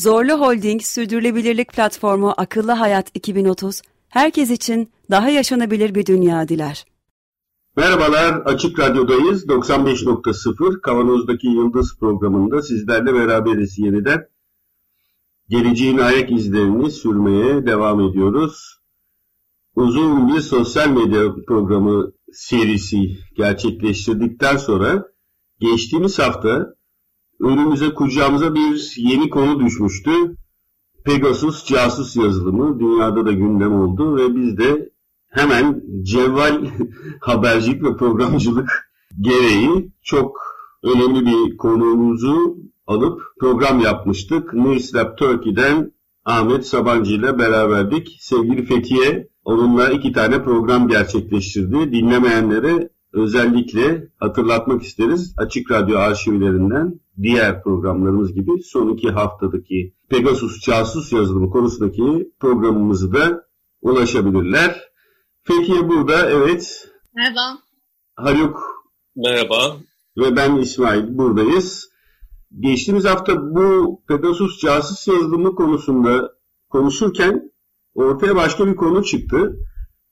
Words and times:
Zorlu 0.00 0.32
Holding 0.32 0.82
Sürdürülebilirlik 0.82 1.72
Platformu 1.72 2.34
Akıllı 2.36 2.72
Hayat 2.72 3.16
2030, 3.16 3.82
herkes 4.08 4.50
için 4.50 4.90
daha 5.10 5.30
yaşanabilir 5.30 5.94
bir 5.94 6.06
dünya 6.06 6.48
diler. 6.48 6.84
Merhabalar, 7.76 8.34
Açık 8.34 8.78
Radyo'dayız. 8.78 9.46
95.0 9.46 10.80
Kavanoz'daki 10.80 11.46
Yıldız 11.46 11.96
programında 12.00 12.62
sizlerle 12.62 13.14
beraberiz 13.14 13.78
yeniden. 13.78 14.28
Geleceğin 15.48 15.98
ayak 15.98 16.32
izlerini 16.32 16.90
sürmeye 16.90 17.66
devam 17.66 18.00
ediyoruz. 18.00 18.80
Uzun 19.74 20.28
bir 20.28 20.40
sosyal 20.40 20.88
medya 20.88 21.34
programı 21.46 22.12
serisi 22.32 23.18
gerçekleştirdikten 23.36 24.56
sonra 24.56 25.04
geçtiğimiz 25.58 26.18
hafta 26.18 26.74
önümüze 27.40 27.94
kucağımıza 27.94 28.54
bir 28.54 28.94
yeni 28.96 29.30
konu 29.30 29.60
düşmüştü. 29.60 30.10
Pegasus 31.04 31.64
casus 31.64 32.16
yazılımı 32.16 32.80
dünyada 32.80 33.26
da 33.26 33.32
gündem 33.32 33.72
oldu 33.72 34.16
ve 34.16 34.36
biz 34.36 34.58
de 34.58 34.90
hemen 35.28 35.82
cevval 36.02 36.66
habercilik 37.20 37.84
ve 37.84 37.96
programcılık 37.96 38.90
gereği 39.20 39.92
çok 40.02 40.38
önemli 40.82 41.26
bir 41.26 41.56
konuğumuzu 41.56 42.56
alıp 42.86 43.22
program 43.40 43.80
yapmıştık. 43.80 44.54
Newslab 44.54 45.16
Turkey'den 45.16 45.92
Ahmet 46.24 46.66
Sabancı 46.66 47.12
ile 47.12 47.38
beraberdik. 47.38 48.16
Sevgili 48.20 48.64
Fethiye 48.64 49.28
onunla 49.44 49.90
iki 49.90 50.12
tane 50.12 50.42
program 50.42 50.88
gerçekleştirdi. 50.88 51.92
Dinlemeyenlere 51.92 52.88
özellikle 53.12 54.08
hatırlatmak 54.16 54.82
isteriz. 54.82 55.34
Açık 55.36 55.70
Radyo 55.70 55.98
arşivlerinden 55.98 57.00
diğer 57.22 57.62
programlarımız 57.62 58.34
gibi 58.34 58.62
son 58.62 58.88
iki 58.88 59.10
haftadaki 59.10 59.94
Pegasus 60.08 60.60
casus 60.60 61.12
yazılımı 61.12 61.50
konusundaki 61.50 62.32
programımızı 62.40 63.12
da 63.12 63.44
ulaşabilirler. 63.82 64.80
Fethiye 65.42 65.88
burada, 65.88 66.30
evet. 66.30 66.88
Merhaba. 67.14 67.58
Haluk. 68.16 68.84
Merhaba. 69.16 69.76
Ve 70.16 70.36
ben 70.36 70.56
İsmail 70.56 71.18
buradayız. 71.18 71.90
Geçtiğimiz 72.60 73.04
hafta 73.04 73.54
bu 73.54 74.00
Pegasus 74.08 74.60
casus 74.60 75.08
yazılımı 75.08 75.54
konusunda 75.54 76.32
konuşurken 76.68 77.52
ortaya 77.94 78.36
başka 78.36 78.66
bir 78.66 78.76
konu 78.76 79.04
çıktı. 79.04 79.56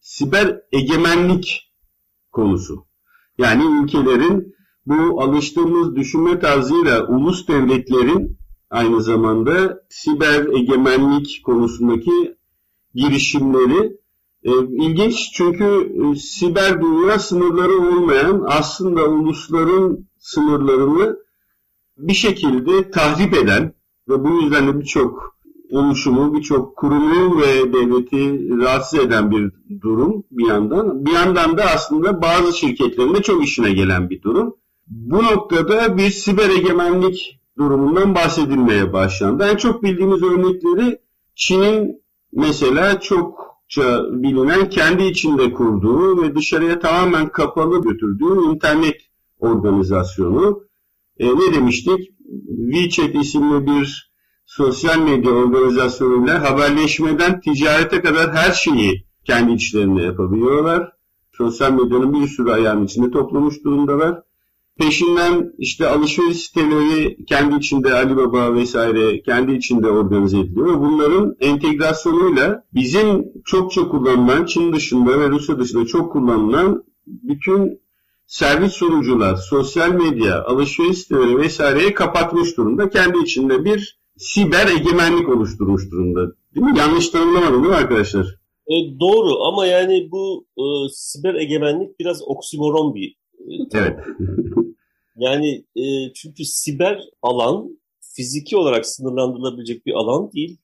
Siber 0.01 0.61
egemenlik 0.73 1.73
konusu. 2.33 2.87
Yani 3.39 3.83
ülkelerin 3.83 4.58
bu 4.89 5.23
alıştığımız 5.23 5.97
düşünme 5.97 6.39
tarzıyla 6.39 7.07
ulus 7.07 7.49
devletlerin 7.49 8.39
aynı 8.71 9.03
zamanda 9.03 9.83
siber 9.89 10.47
egemenlik 10.47 11.41
konusundaki 11.45 12.35
girişimleri 12.95 13.97
e, 14.43 14.51
ilginç 14.71 15.31
çünkü 15.33 15.65
e, 15.65 16.17
siber 16.17 16.83
dünya 16.83 17.19
sınırları 17.19 17.73
olmayan 17.73 18.45
aslında 18.47 19.09
ulusların 19.09 20.09
sınırlarını 20.19 21.17
bir 21.99 22.15
şekilde 22.15 22.91
tahrip 22.91 23.35
eden 23.35 23.75
ve 24.09 24.25
bu 24.25 24.43
yüzden 24.43 24.67
de 24.69 24.81
birçok 24.81 25.39
oluşumu, 25.71 26.35
birçok 26.35 26.77
kurumu 26.77 27.41
ve 27.41 27.73
devleti 27.73 28.51
rahatsız 28.59 28.99
eden 28.99 29.31
bir 29.31 29.53
durum 29.81 30.25
bir 30.31 30.47
yandan. 30.47 31.07
Bir 31.07 31.13
yandan 31.13 31.59
da 31.59 31.65
aslında 31.65 32.23
bazı 32.23 32.59
şirketlerin 32.59 33.15
de 33.15 33.23
çok 33.23 33.45
işine 33.45 33.73
gelen 33.73 34.11
bir 34.11 34.23
durum. 34.23 34.55
Bu 34.91 35.23
noktada 35.23 35.97
bir 35.97 36.11
siber 36.11 36.51
egemenlik 36.51 37.41
durumundan 37.59 38.15
bahsedilmeye 38.15 38.93
başlandı. 38.93 39.49
En 39.53 39.57
çok 39.57 39.83
bildiğimiz 39.83 40.23
örnekleri 40.23 40.99
Çin'in 41.35 42.03
mesela 42.33 43.01
çokça 43.01 44.03
bilinen 44.11 44.71
kendi 44.71 45.05
içinde 45.05 45.53
kurduğu 45.53 46.23
ve 46.23 46.35
dışarıya 46.35 46.79
tamamen 46.79 47.29
kapalı 47.29 47.83
götürdüğü 47.83 48.55
internet 48.55 48.97
organizasyonu. 49.39 50.63
E, 51.19 51.27
ne 51.27 51.55
demiştik? 51.55 52.01
WeChat 52.73 53.15
isimli 53.15 53.67
bir 53.67 54.13
sosyal 54.47 54.99
medya 54.99 55.31
organizasyonuyla 55.31 56.51
haberleşmeden 56.51 57.41
ticarete 57.41 58.01
kadar 58.01 58.35
her 58.35 58.53
şeyi 58.53 59.07
kendi 59.25 59.53
içlerinde 59.53 60.03
yapabiliyorlar. 60.03 60.93
Sosyal 61.33 61.73
medyanın 61.73 62.15
bir 62.15 62.27
sürü 62.27 62.51
ayağının 62.51 62.85
içinde 62.85 63.11
toplamış 63.11 63.65
durumdalar. 63.65 64.28
Peşinden 64.79 65.53
işte 65.59 65.89
alışveriş 65.89 66.37
siteleri 66.37 67.25
kendi 67.25 67.57
içinde 67.57 67.95
Alibaba 67.95 68.55
vesaire 68.55 69.23
kendi 69.23 69.53
içinde 69.53 69.87
organize 69.87 70.39
ediliyor. 70.39 70.81
Bunların 70.81 71.37
entegrasyonuyla 71.41 72.65
bizim 72.75 73.25
çokça 73.45 73.89
kullanılan 73.89 74.47
Çin 74.47 74.73
dışında 74.73 75.21
ve 75.21 75.29
Rusya 75.29 75.59
dışında 75.59 75.87
çok 75.87 76.13
kullanılan 76.13 76.85
bütün 77.07 77.81
servis 78.27 78.73
sunucular, 78.73 79.37
sosyal 79.37 79.91
medya, 79.91 80.45
alışveriş 80.45 80.99
siteleri 80.99 81.39
vesaireyi 81.39 81.95
kapatmış 81.95 82.57
durumda. 82.57 82.91
Kendi 82.91 83.19
içinde 83.19 83.65
bir 83.65 84.01
siber 84.17 84.67
egemenlik 84.67 85.29
oluşturmuş 85.29 85.91
durumda. 85.91 86.21
Değil 86.55 86.67
mi? 86.67 86.79
Yanlış 86.79 87.09
tanımlamadım 87.09 87.63
değil 87.63 87.75
mi 87.75 87.81
arkadaşlar? 87.81 88.27
E, 88.67 88.75
doğru 89.01 89.45
ama 89.45 89.67
yani 89.67 90.09
bu 90.13 90.47
e, 90.57 90.65
siber 90.93 91.35
egemenlik 91.35 92.01
biraz 92.01 92.23
oksimoron 92.27 92.95
bir 92.95 93.17
e, 93.39 93.79
Evet. 93.79 93.99
Yani 95.19 95.65
e, 95.77 96.13
çünkü 96.15 96.45
siber 96.45 97.01
alan 97.23 97.79
fiziki 98.01 98.57
olarak 98.57 98.87
sınırlandırılabilecek 98.87 99.87
bir 99.87 99.93
alan 99.93 100.33
değil. 100.33 100.59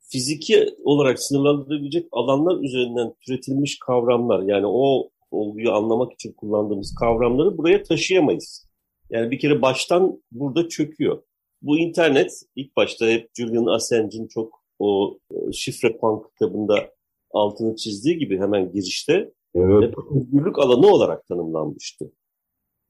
Fiziki 0.00 0.74
olarak 0.84 1.22
sınırlandırılabilecek 1.22 2.08
alanlar 2.12 2.60
üzerinden 2.60 3.14
türetilmiş 3.26 3.78
kavramlar. 3.78 4.42
Yani 4.42 4.66
o 4.66 5.10
olguyu 5.30 5.72
anlamak 5.72 6.12
için 6.12 6.32
kullandığımız 6.32 6.94
kavramları 7.00 7.58
buraya 7.58 7.82
taşıyamayız. 7.82 8.68
Yani 9.10 9.30
bir 9.30 9.38
kere 9.38 9.62
baştan 9.62 10.22
burada 10.32 10.68
çöküyor. 10.68 11.22
Bu 11.62 11.78
internet 11.78 12.42
ilk 12.56 12.76
başta 12.76 13.06
hep 13.06 13.30
Julian 13.34 13.66
Assange'in 13.66 14.28
çok 14.28 14.60
o 14.78 15.18
e, 15.30 15.52
şifre 15.52 15.96
punk 15.96 16.32
kitabında 16.32 16.90
altını 17.30 17.76
çizdiği 17.76 18.18
gibi 18.18 18.38
hemen 18.38 18.72
girişte 18.72 19.32
Evet. 19.54 19.94
özgürlük 20.10 20.58
alanı 20.58 20.86
olarak 20.86 21.26
tanımlanmıştı. 21.26 22.12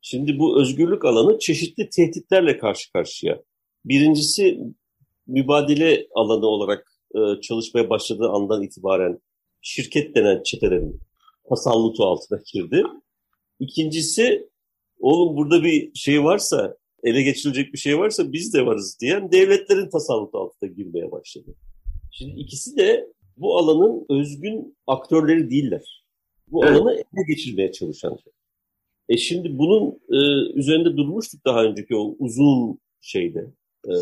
Şimdi 0.02 0.38
bu 0.38 0.60
özgürlük 0.60 1.04
alanı 1.04 1.38
çeşitli 1.38 1.88
tehditlerle 1.90 2.58
karşı 2.58 2.92
karşıya. 2.92 3.42
Birincisi 3.84 4.60
mübadele 5.26 6.06
alanı 6.14 6.46
olarak 6.46 6.92
e, 7.14 7.40
çalışmaya 7.40 7.90
başladığı 7.90 8.28
andan 8.28 8.62
itibaren 8.62 9.20
şirket 9.62 10.16
denen 10.16 10.42
çetelerin 10.42 11.00
tasallutu 11.48 12.04
altına 12.04 12.38
girdi. 12.52 12.82
İkincisi 13.60 14.48
oğlum 15.00 15.36
burada 15.36 15.64
bir 15.64 15.94
şey 15.94 16.24
varsa 16.24 16.76
ele 17.03 17.22
geçirilecek 17.22 17.72
bir 17.72 17.78
şey 17.78 17.98
varsa 17.98 18.32
biz 18.32 18.54
de 18.54 18.66
varız 18.66 18.98
diyen 19.00 19.32
devletlerin 19.32 19.91
tasallutu 19.91 20.38
altına 20.38 20.70
girmeye 20.70 21.10
başladı. 21.10 21.54
Şimdi 22.12 22.41
ikisi 22.41 22.76
de 22.76 23.06
bu 23.36 23.58
alanın 23.58 24.06
özgün 24.10 24.76
aktörleri 24.86 25.50
değiller. 25.50 26.04
Bu 26.48 26.64
Evet. 26.64 26.76
alanı 26.76 26.94
ele 26.94 27.24
geçirmeye 27.28 27.72
çalışan 27.72 28.16
şey. 28.16 28.32
E 29.10 29.16
şimdi 29.16 29.59
bunun 29.59 29.89
e, 30.10 30.18
üzerinde 30.54 30.97
durmuştuk 30.97 31.45
daha 31.45 31.65
önceki 31.65 31.97
o 31.97 32.16
uzun 32.18 32.78
şeyde, 33.01 33.47
e, 33.89 33.92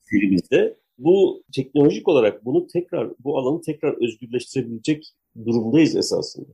serimizde. 0.00 0.76
Bu 0.98 1.42
teknolojik 1.54 2.08
olarak 2.08 2.44
bunu 2.44 2.66
tekrar, 2.66 3.10
bu 3.18 3.38
alanı 3.38 3.60
tekrar 3.60 4.04
özgürleştirebilecek 4.04 5.04
durumdayız 5.46 5.96
esasında. 5.96 6.48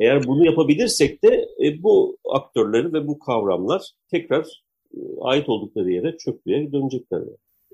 Eğer 0.00 0.26
bunu 0.26 0.46
yapabilirsek 0.46 1.24
de 1.24 1.48
e, 1.64 1.82
bu 1.82 2.16
aktörleri 2.32 2.92
ve 2.92 3.06
bu 3.06 3.18
kavramlar 3.18 3.82
tekrar 4.10 4.62
e, 4.94 4.98
ait 5.20 5.48
oldukları 5.48 5.90
yere 5.90 6.16
çöplüğe 6.16 6.72
dönecekler. 6.72 7.22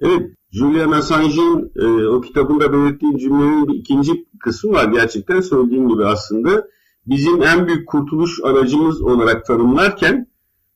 Evet, 0.00 0.30
Julian 0.50 0.92
Assange'in 0.92 1.72
e, 1.76 2.06
o 2.06 2.20
kitabında 2.20 2.72
belirttiği 2.72 3.18
cümlenin 3.18 3.68
bir 3.68 3.74
ikinci 3.74 4.12
kısmı 4.40 4.72
var. 4.72 4.92
Gerçekten 4.92 5.40
söylediğin 5.40 5.88
gibi 5.88 6.04
aslında 6.04 6.68
bizim 7.06 7.42
en 7.42 7.66
büyük 7.66 7.88
kurtuluş 7.88 8.40
aracımız 8.44 9.02
olarak 9.02 9.46
tanımlarken 9.46 10.26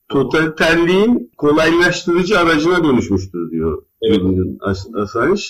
totaliterliğin 0.09 1.31
kolaylaştırıcı 1.37 2.39
aracına 2.39 2.83
dönüşmüştür 2.83 3.51
diyor 3.51 3.83
Evet. 4.01 4.21
As- 4.61 4.95
Assange. 4.95 5.41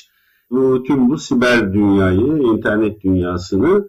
bu, 0.51 0.83
tüm 0.83 1.09
bu 1.09 1.17
siber 1.17 1.73
dünyayı, 1.73 2.37
internet 2.37 3.03
dünyasını. 3.03 3.87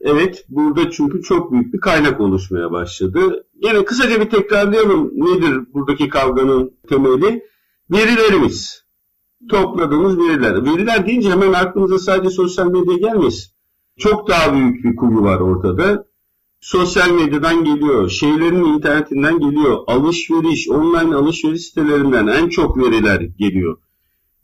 Evet, 0.00 0.44
burada 0.48 0.90
çünkü 0.90 1.22
çok 1.22 1.52
büyük 1.52 1.74
bir 1.74 1.80
kaynak 1.80 2.20
oluşmaya 2.20 2.70
başladı. 2.72 3.46
Yine 3.62 3.84
kısaca 3.84 4.20
bir 4.20 4.30
tekrarlayalım 4.30 5.10
nedir 5.14 5.60
buradaki 5.74 6.08
kavganın 6.08 6.72
temeli? 6.88 7.42
Verilerimiz. 7.90 8.84
Topladığımız 9.50 10.18
veriler. 10.18 10.64
Veriler 10.64 11.06
deyince 11.06 11.30
hemen 11.30 11.52
aklımıza 11.52 11.98
sadece 11.98 12.30
sosyal 12.30 12.66
medya 12.70 12.96
gelmez. 12.96 13.54
Çok 13.98 14.28
daha 14.28 14.54
büyük 14.54 14.84
bir 14.84 14.96
kuyu 14.96 15.22
var 15.22 15.40
ortada. 15.40 16.04
Sosyal 16.60 17.10
medyadan 17.10 17.64
geliyor, 17.64 18.08
şeylerin 18.08 18.64
internetinden 18.64 19.38
geliyor, 19.38 19.78
alışveriş, 19.86 20.68
online 20.68 21.14
alışveriş 21.14 21.62
sitelerinden 21.62 22.26
en 22.26 22.48
çok 22.48 22.78
veriler 22.78 23.20
geliyor. 23.20 23.78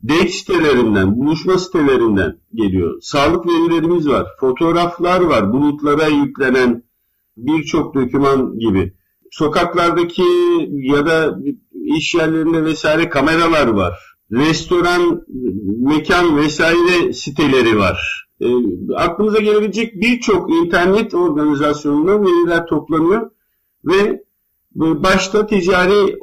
Date 0.08 0.28
sitelerinden, 0.28 1.16
buluşma 1.16 1.58
sitelerinden 1.58 2.38
geliyor. 2.54 2.98
Sağlık 3.00 3.46
verilerimiz 3.46 4.08
var, 4.08 4.26
fotoğraflar 4.40 5.20
var, 5.20 5.52
bulutlara 5.52 6.06
yüklenen 6.06 6.82
birçok 7.36 7.94
doküman 7.94 8.58
gibi. 8.58 8.92
Sokaklardaki 9.30 10.22
ya 10.70 11.06
da 11.06 11.38
iş 11.84 12.14
yerlerinde 12.14 12.64
vesaire 12.64 13.08
kameralar 13.08 13.66
var. 13.66 14.16
Restoran, 14.32 15.22
mekan 15.78 16.36
vesaire 16.36 17.12
siteleri 17.12 17.78
var. 17.78 18.25
E, 18.40 18.46
aklınıza 18.94 19.38
gelebilecek 19.38 19.94
birçok 19.94 20.50
internet 20.50 21.14
organizasyonundan 21.14 22.26
veriler 22.26 22.66
toplanıyor 22.66 23.30
ve 23.84 24.22
başta 24.74 25.46
ticari 25.46 26.18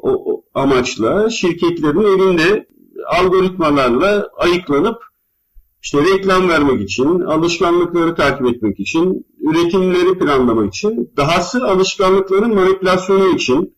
amaçla 0.54 1.30
şirketlerin 1.30 2.04
elinde 2.04 2.68
algoritmalarla 3.08 4.30
ayıklanıp 4.38 5.04
işte 5.84 6.04
reklam 6.04 6.50
vermek 6.50 6.82
için, 6.82 7.20
alışkanlıkları 7.20 8.16
takip 8.16 8.48
etmek 8.48 8.80
için, 8.80 9.26
üretimleri 9.42 10.20
planlamak 10.20 10.74
için, 10.74 11.12
dahası 11.18 11.68
alışkanlıkların 11.68 12.56
manipülasyonu 12.56 13.36
için, 13.36 13.76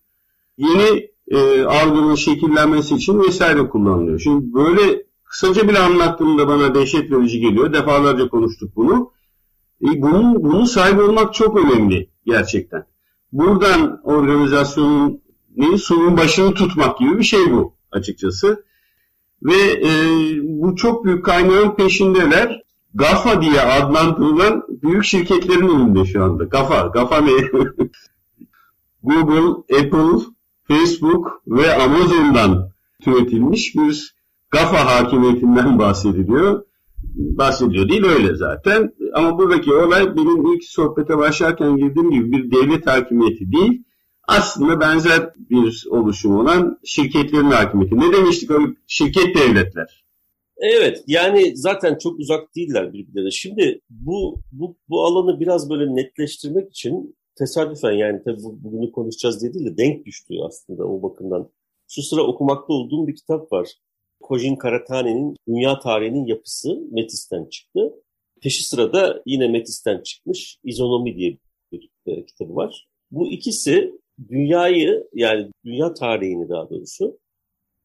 yeni 0.58 1.10
e, 1.28 1.64
algının 1.64 2.16
şekillenmesi 2.16 2.96
için 2.96 3.20
vesaire 3.20 3.70
kullanılıyor. 3.70 4.20
Şimdi 4.20 4.54
böyle 4.54 5.05
kısaca 5.26 5.68
bile 5.68 5.80
anlattığımda 5.80 6.48
bana 6.48 6.76
dehşet 6.76 7.12
verici 7.12 7.40
geliyor. 7.40 7.74
Defalarca 7.74 8.28
konuştuk 8.28 8.76
bunu. 8.76 9.12
E, 9.82 10.02
bunun, 10.02 10.44
bunun 10.44 10.66
sahibi 10.66 11.02
olmak 11.02 11.34
çok 11.34 11.58
önemli 11.58 12.10
gerçekten. 12.26 12.86
Buradan 13.32 14.02
organizasyonun 14.04 15.22
ne, 15.58 15.78
suyun 15.78 16.18
başını 16.18 16.54
tutmak 16.54 17.00
gibi 17.00 17.18
bir 17.18 17.24
şey 17.24 17.52
bu 17.52 17.76
açıkçası. 17.92 18.66
Ve 19.44 19.88
e, 19.88 19.92
bu 20.44 20.76
çok 20.76 21.06
büyük 21.06 21.26
kaynağın 21.26 21.76
peşindeler. 21.76 22.62
GAFA 22.94 23.42
diye 23.42 23.62
adlandırılan 23.62 24.64
büyük 24.70 25.04
şirketlerin 25.04 25.68
önünde 25.68 26.06
şu 26.06 26.24
anda. 26.24 26.44
GAFA, 26.44 26.88
GAFA 26.88 27.22
ne? 27.22 27.32
Google, 29.04 29.78
Apple, 29.78 30.26
Facebook 30.68 31.42
ve 31.48 31.76
Amazon'dan 31.76 32.70
türetilmiş 33.04 33.76
bir 33.76 34.15
GAFA 34.56 34.86
hakimiyetinden 34.86 35.80
bahsediliyor. 35.80 36.66
Bahsediyor 37.16 37.90
değil 37.90 38.06
öyle 38.06 38.36
zaten. 38.36 38.94
Ama 39.14 39.38
buradaki 39.38 39.74
olay 39.74 40.16
benim 40.16 40.54
ilk 40.54 40.64
sohbete 40.64 41.18
başlarken 41.18 41.78
girdiğim 41.78 42.12
gibi 42.12 42.32
bir 42.32 42.52
devlet 42.52 42.88
hakimiyeti 42.88 43.52
değil 43.52 43.84
aslında 44.28 44.80
benzer 44.80 45.34
bir 45.50 45.86
oluşum 45.90 46.36
olan 46.36 46.80
şirketlerin 46.86 47.52
hakimiyeti. 47.52 48.00
Ne 48.00 48.14
demiştik 48.14 48.52
o 48.52 48.60
şirket 48.88 49.36
devletler? 49.36 50.06
Evet 50.58 51.04
yani 51.08 51.58
zaten 51.58 51.98
çok 51.98 52.20
uzak 52.20 52.56
değiller 52.56 52.94
birbirlerine. 52.94 53.32
Şimdi 53.32 53.82
bu, 53.90 54.42
bu, 54.52 54.78
bu 54.90 55.06
alanı 55.06 55.40
biraz 55.40 55.70
böyle 55.70 55.96
netleştirmek 55.96 56.70
için 56.70 57.16
tesadüfen 57.38 57.92
yani 57.92 58.22
tabii 58.26 58.44
bugünü 58.44 58.92
konuşacağız 58.92 59.42
diye 59.42 59.54
değil 59.54 59.66
de 59.66 59.78
denk 59.78 60.06
düştü 60.06 60.34
aslında 60.48 60.84
o 60.84 61.02
bakımdan. 61.02 61.50
Şu 61.88 62.02
sıra 62.02 62.22
okumakta 62.22 62.74
olduğum 62.74 63.08
bir 63.08 63.16
kitap 63.16 63.52
var. 63.52 63.70
Kojin 64.26 64.56
Karatane'nin 64.56 65.36
Dünya 65.48 65.80
Tarihinin 65.80 66.26
Yapısı 66.26 66.80
Metis'ten 66.92 67.46
çıktı. 67.46 67.94
Peşi 68.42 68.64
sırada 68.64 69.22
yine 69.26 69.48
Metis'ten 69.48 70.02
çıkmış 70.02 70.58
İzonomi 70.64 71.16
diye 71.16 71.38
bir 71.72 71.90
e, 72.06 72.26
kitabı 72.26 72.56
var. 72.56 72.88
Bu 73.12 73.28
ikisi 73.28 74.00
dünyayı 74.30 75.08
yani 75.14 75.52
dünya 75.66 75.94
tarihini 75.94 76.50
daha 76.50 76.70
doğrusu 76.70 77.20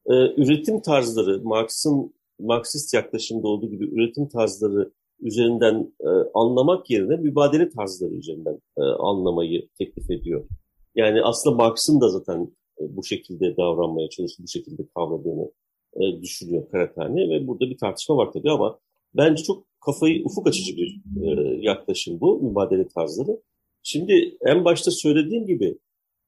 e, 0.06 0.14
üretim 0.14 0.82
tarzları 0.82 1.40
Marx'ın 1.42 2.14
Marksist 2.38 2.94
yaklaşımda 2.94 3.48
olduğu 3.48 3.70
gibi 3.70 3.84
üretim 3.84 4.28
tarzları 4.28 4.92
üzerinden 5.20 5.92
e, 6.00 6.08
anlamak 6.34 6.90
yerine 6.90 7.16
mübadele 7.16 7.70
tarzları 7.70 8.14
üzerinden 8.14 8.58
e, 8.78 8.82
anlamayı 8.82 9.68
teklif 9.78 10.10
ediyor. 10.10 10.48
Yani 10.94 11.22
aslında 11.22 11.56
Marx'ın 11.56 12.00
da 12.00 12.08
zaten 12.08 12.52
e, 12.80 12.96
bu 12.96 13.04
şekilde 13.04 13.56
davranmaya 13.56 14.08
çalıştığı, 14.08 14.42
bu 14.42 14.48
şekilde 14.48 14.82
kavradığını 14.94 15.50
e, 15.96 16.22
düşünüyor 16.22 16.70
Karatane 16.70 17.28
ve 17.28 17.46
burada 17.46 17.70
bir 17.70 17.78
tartışma 17.78 18.16
var 18.16 18.32
tabii 18.32 18.50
ama 18.50 18.78
bence 19.14 19.42
çok 19.42 19.64
kafayı 19.80 20.24
ufuk 20.24 20.46
açıcı 20.46 20.76
bir 20.76 21.00
e, 21.22 21.58
yaklaşım 21.60 22.20
bu 22.20 22.42
mübadele 22.42 22.88
tarzları. 22.88 23.42
Şimdi 23.82 24.36
en 24.46 24.64
başta 24.64 24.90
söylediğim 24.90 25.46
gibi 25.46 25.78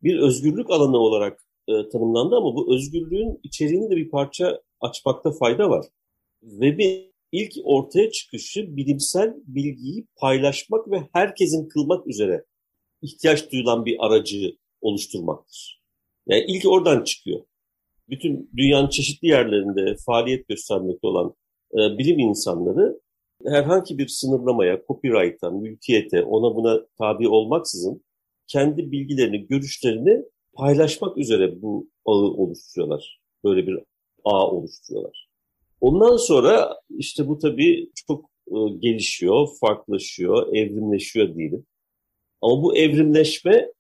bir 0.03 0.19
özgürlük 0.19 0.71
alanı 0.71 0.99
olarak 0.99 1.47
e, 1.69 1.89
tanımlandı 1.89 2.37
ama 2.37 2.55
bu 2.55 2.75
özgürlüğün 2.75 3.41
içeriğini 3.43 3.91
de 3.91 3.97
bir 3.97 4.11
parça 4.11 4.63
açmakta 4.81 5.33
fayda 5.33 5.71
var. 5.71 5.87
Web'in 6.41 7.13
ilk 7.33 7.53
ortaya 7.65 8.11
çıkışı 8.11 8.77
bilimsel 8.77 9.35
bilgiyi 9.47 10.07
paylaşmak 10.17 10.91
ve 10.91 11.09
herkesin 11.13 11.69
kılmak 11.69 12.07
üzere 12.07 12.45
ihtiyaç 13.03 13.53
duyulan 13.53 13.87
bir 13.87 13.97
aracı 14.07 14.57
oluşturmaktır. 14.81 15.83
Yani 16.27 16.45
ilk 16.49 16.69
oradan 16.69 17.05
çıkıyor. 17.05 17.41
Bütün 18.09 18.51
dünyanın 18.57 18.89
çeşitli 18.89 19.29
yerlerinde 19.29 19.97
faaliyet 20.07 20.49
göstermekte 20.49 21.07
olan 21.07 21.35
e, 21.75 21.99
bilim 21.99 22.19
insanları 22.19 23.01
herhangi 23.47 23.99
bir 23.99 24.09
sınırlamaya, 24.09 24.83
copyright'a, 24.89 25.51
mülkiyete, 25.51 26.23
ona 26.23 26.57
buna 26.57 26.87
tabi 26.99 27.29
olmaksızın 27.29 28.05
kendi 28.47 28.93
bilgilerini, 28.93 29.47
görüşlerini 29.47 30.25
paylaşmak 30.53 31.19
üzere 31.19 31.63
bu 31.63 31.89
ağı 32.05 32.15
oluşturuyorlar. 32.15 33.21
Böyle 33.45 33.67
bir 33.67 33.79
ağ 34.25 34.51
oluşturuyorlar. 34.51 35.29
Ondan 35.81 36.17
sonra 36.17 36.81
işte 36.91 37.29
bu 37.29 37.39
tabii 37.39 37.91
çok 38.09 38.31
e, 38.49 38.57
gelişiyor, 38.79 39.49
farklılaşıyor, 39.61 40.57
evrimleşiyor 40.57 41.35
diyelim. 41.35 41.67
Ama 42.41 42.63
bu 42.63 42.77
evrimleşme 42.77 43.73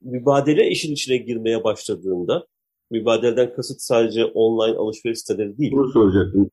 mübadele 0.00 0.70
işin 0.70 0.92
içine 0.92 1.16
girmeye 1.16 1.64
başladığında, 1.64 2.46
mübadeleden 2.90 3.54
kasıt 3.54 3.80
sadece 3.80 4.24
online 4.24 4.76
alışveriş 4.76 5.18
siteleri 5.18 5.58
değil. 5.58 5.72
Bunu 5.72 5.88
soracaktım. 5.88 6.50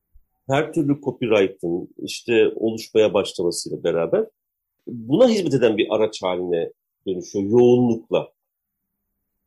Her 0.48 0.72
türlü 0.72 1.00
copyright'ın 1.00 1.88
işte 2.02 2.52
oluşmaya 2.56 3.14
başlamasıyla 3.14 3.84
beraber 3.84 4.26
buna 4.86 5.28
hizmet 5.28 5.54
eden 5.54 5.76
bir 5.76 5.86
araç 5.90 6.22
haline 6.22 6.72
dönüşüyor 7.06 7.44
yoğunlukla. 7.44 8.28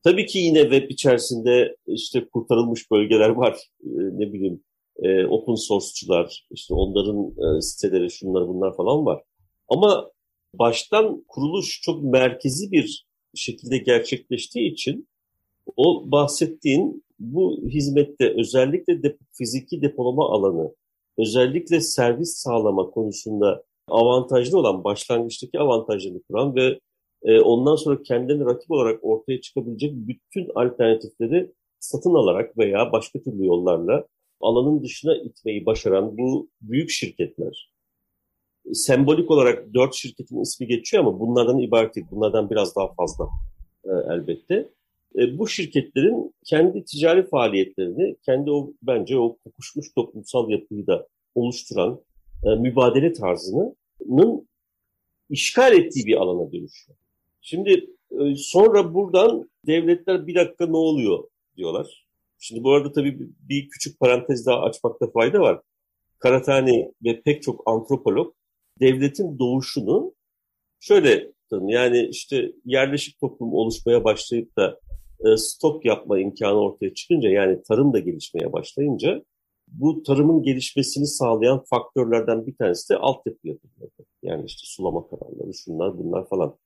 Tabii 0.04 0.26
ki 0.26 0.40
yine 0.40 0.62
web 0.62 0.90
içerisinde 0.90 1.76
işte 1.88 2.28
kurtarılmış 2.30 2.92
bölgeler 2.92 3.30
var. 3.30 3.54
Ee, 3.84 3.90
ne 3.94 4.34
bileyim 4.34 4.64
e, 5.02 5.26
open 5.26 5.56
source'çular, 5.56 6.48
işte 6.52 6.74
onların 6.74 7.28
e, 7.58 7.62
siteleri, 7.62 8.12
şunlar 8.12 8.48
bunlar 8.48 8.76
falan 8.76 9.06
var. 9.06 9.24
Ama 9.70 10.12
baştan 10.54 11.24
kuruluş 11.28 11.82
çok 11.82 12.04
merkezi 12.04 12.72
bir 12.72 13.06
şekilde 13.36 13.78
gerçekleştiği 13.78 14.72
için 14.72 15.08
o 15.76 16.12
bahsettiğin 16.12 17.04
bu 17.20 17.62
hizmette 17.68 18.34
özellikle 18.40 19.04
de, 19.04 19.18
fiziki 19.32 19.82
depolama 19.82 20.30
alanı, 20.30 20.76
özellikle 21.18 21.82
servis 21.82 22.34
sağlama 22.34 22.90
konusunda 22.90 23.64
avantajlı 23.88 24.60
olan 24.60 24.84
başlangıçtaki 24.84 25.60
avantajlarını 25.60 26.22
kuran 26.22 26.56
ve 26.56 26.80
e, 27.24 27.40
ondan 27.40 27.76
sonra 27.76 28.04
kendilerine 28.04 28.46
rakip 28.46 28.72
olarak 28.72 29.00
ortaya 29.04 29.42
çıkabilecek 29.42 29.92
bütün 29.94 30.50
alternatifleri 30.56 31.52
satın 31.80 32.14
alarak 32.14 32.58
veya 32.58 32.92
başka 32.92 33.20
türlü 33.20 33.46
yollarla 33.46 34.06
alanın 34.42 34.84
dışına 34.84 35.16
itmeyi 35.16 35.66
başaran 35.66 36.18
bu 36.18 36.50
büyük 36.62 36.90
şirketler, 36.90 37.72
sembolik 38.74 39.32
olarak 39.32 39.74
dört 39.74 39.96
şirketin 39.96 40.42
ismi 40.42 40.68
geçiyor 40.68 41.04
ama 41.04 41.20
bunlardan 41.20 41.58
ibaret 41.58 41.96
değil, 41.96 42.08
bunlardan 42.12 42.50
biraz 42.50 42.76
daha 42.76 42.94
fazla 42.94 43.28
e, 43.86 43.90
elbette. 44.14 44.70
E, 45.16 45.38
bu 45.38 45.48
şirketlerin 45.48 46.34
kendi 46.46 46.86
ticari 46.86 47.30
faaliyetlerini, 47.30 48.16
kendi 48.26 48.52
o 48.52 48.74
bence 48.82 49.18
o 49.18 49.38
kokuşmuş 49.38 49.94
toplumsal 49.94 50.50
yapıyı 50.50 50.88
da 50.88 51.08
oluşturan 51.36 52.02
e, 52.46 52.56
mübadele 52.56 53.14
tarzının 53.14 53.78
işgal 55.30 55.74
ettiği 55.74 56.06
bir 56.06 56.16
alana 56.16 56.52
dönüşüyor. 56.52 56.98
Şimdi 57.42 57.88
e, 58.12 58.36
sonra 58.36 58.94
buradan 58.94 59.50
devletler 59.68 60.28
bir 60.28 60.36
dakika 60.36 60.66
ne 60.68 60.78
oluyor 60.78 61.24
diyorlar. 61.58 62.08
Şimdi 62.40 62.64
bu 62.64 62.74
arada 62.74 62.92
tabii 62.92 63.18
bir 63.40 63.70
küçük 63.70 64.00
parantez 64.00 64.46
daha 64.46 64.62
açmakta 64.62 65.12
fayda 65.12 65.40
var. 65.40 65.62
Karatani 66.20 66.92
ve 67.04 67.22
pek 67.22 67.44
çok 67.44 67.64
antropolog 67.66 68.34
devletin 68.80 69.40
doğuşunu 69.40 70.14
şöyle 70.80 71.32
yani 71.52 72.08
işte 72.12 72.52
yerleşik 72.66 73.20
toplum 73.20 73.54
oluşmaya 73.54 74.04
başlayıp 74.04 74.58
da 74.58 74.80
e, 75.26 75.38
stok 75.38 75.86
yapma 75.86 76.20
imkanı 76.20 76.60
ortaya 76.60 76.94
çıkınca 76.94 77.30
yani 77.30 77.62
tarım 77.68 77.94
da 77.94 78.00
gelişmeye 78.00 78.54
başlayınca 78.54 79.24
bu 79.68 80.04
tarımın 80.04 80.44
gelişmesini 80.44 81.08
sağlayan 81.08 81.64
faktörlerden 81.70 82.48
bir 82.48 82.56
tanesi 82.56 82.90
de 82.90 82.98
altyapı 82.98 83.48
yatırımları. 83.48 83.92
Yani 84.24 84.46
işte 84.46 84.62
sulama 84.64 85.08
kanalları, 85.08 85.54
şunlar 85.54 85.98
bunlar 85.98 86.30
falan. 86.30 86.58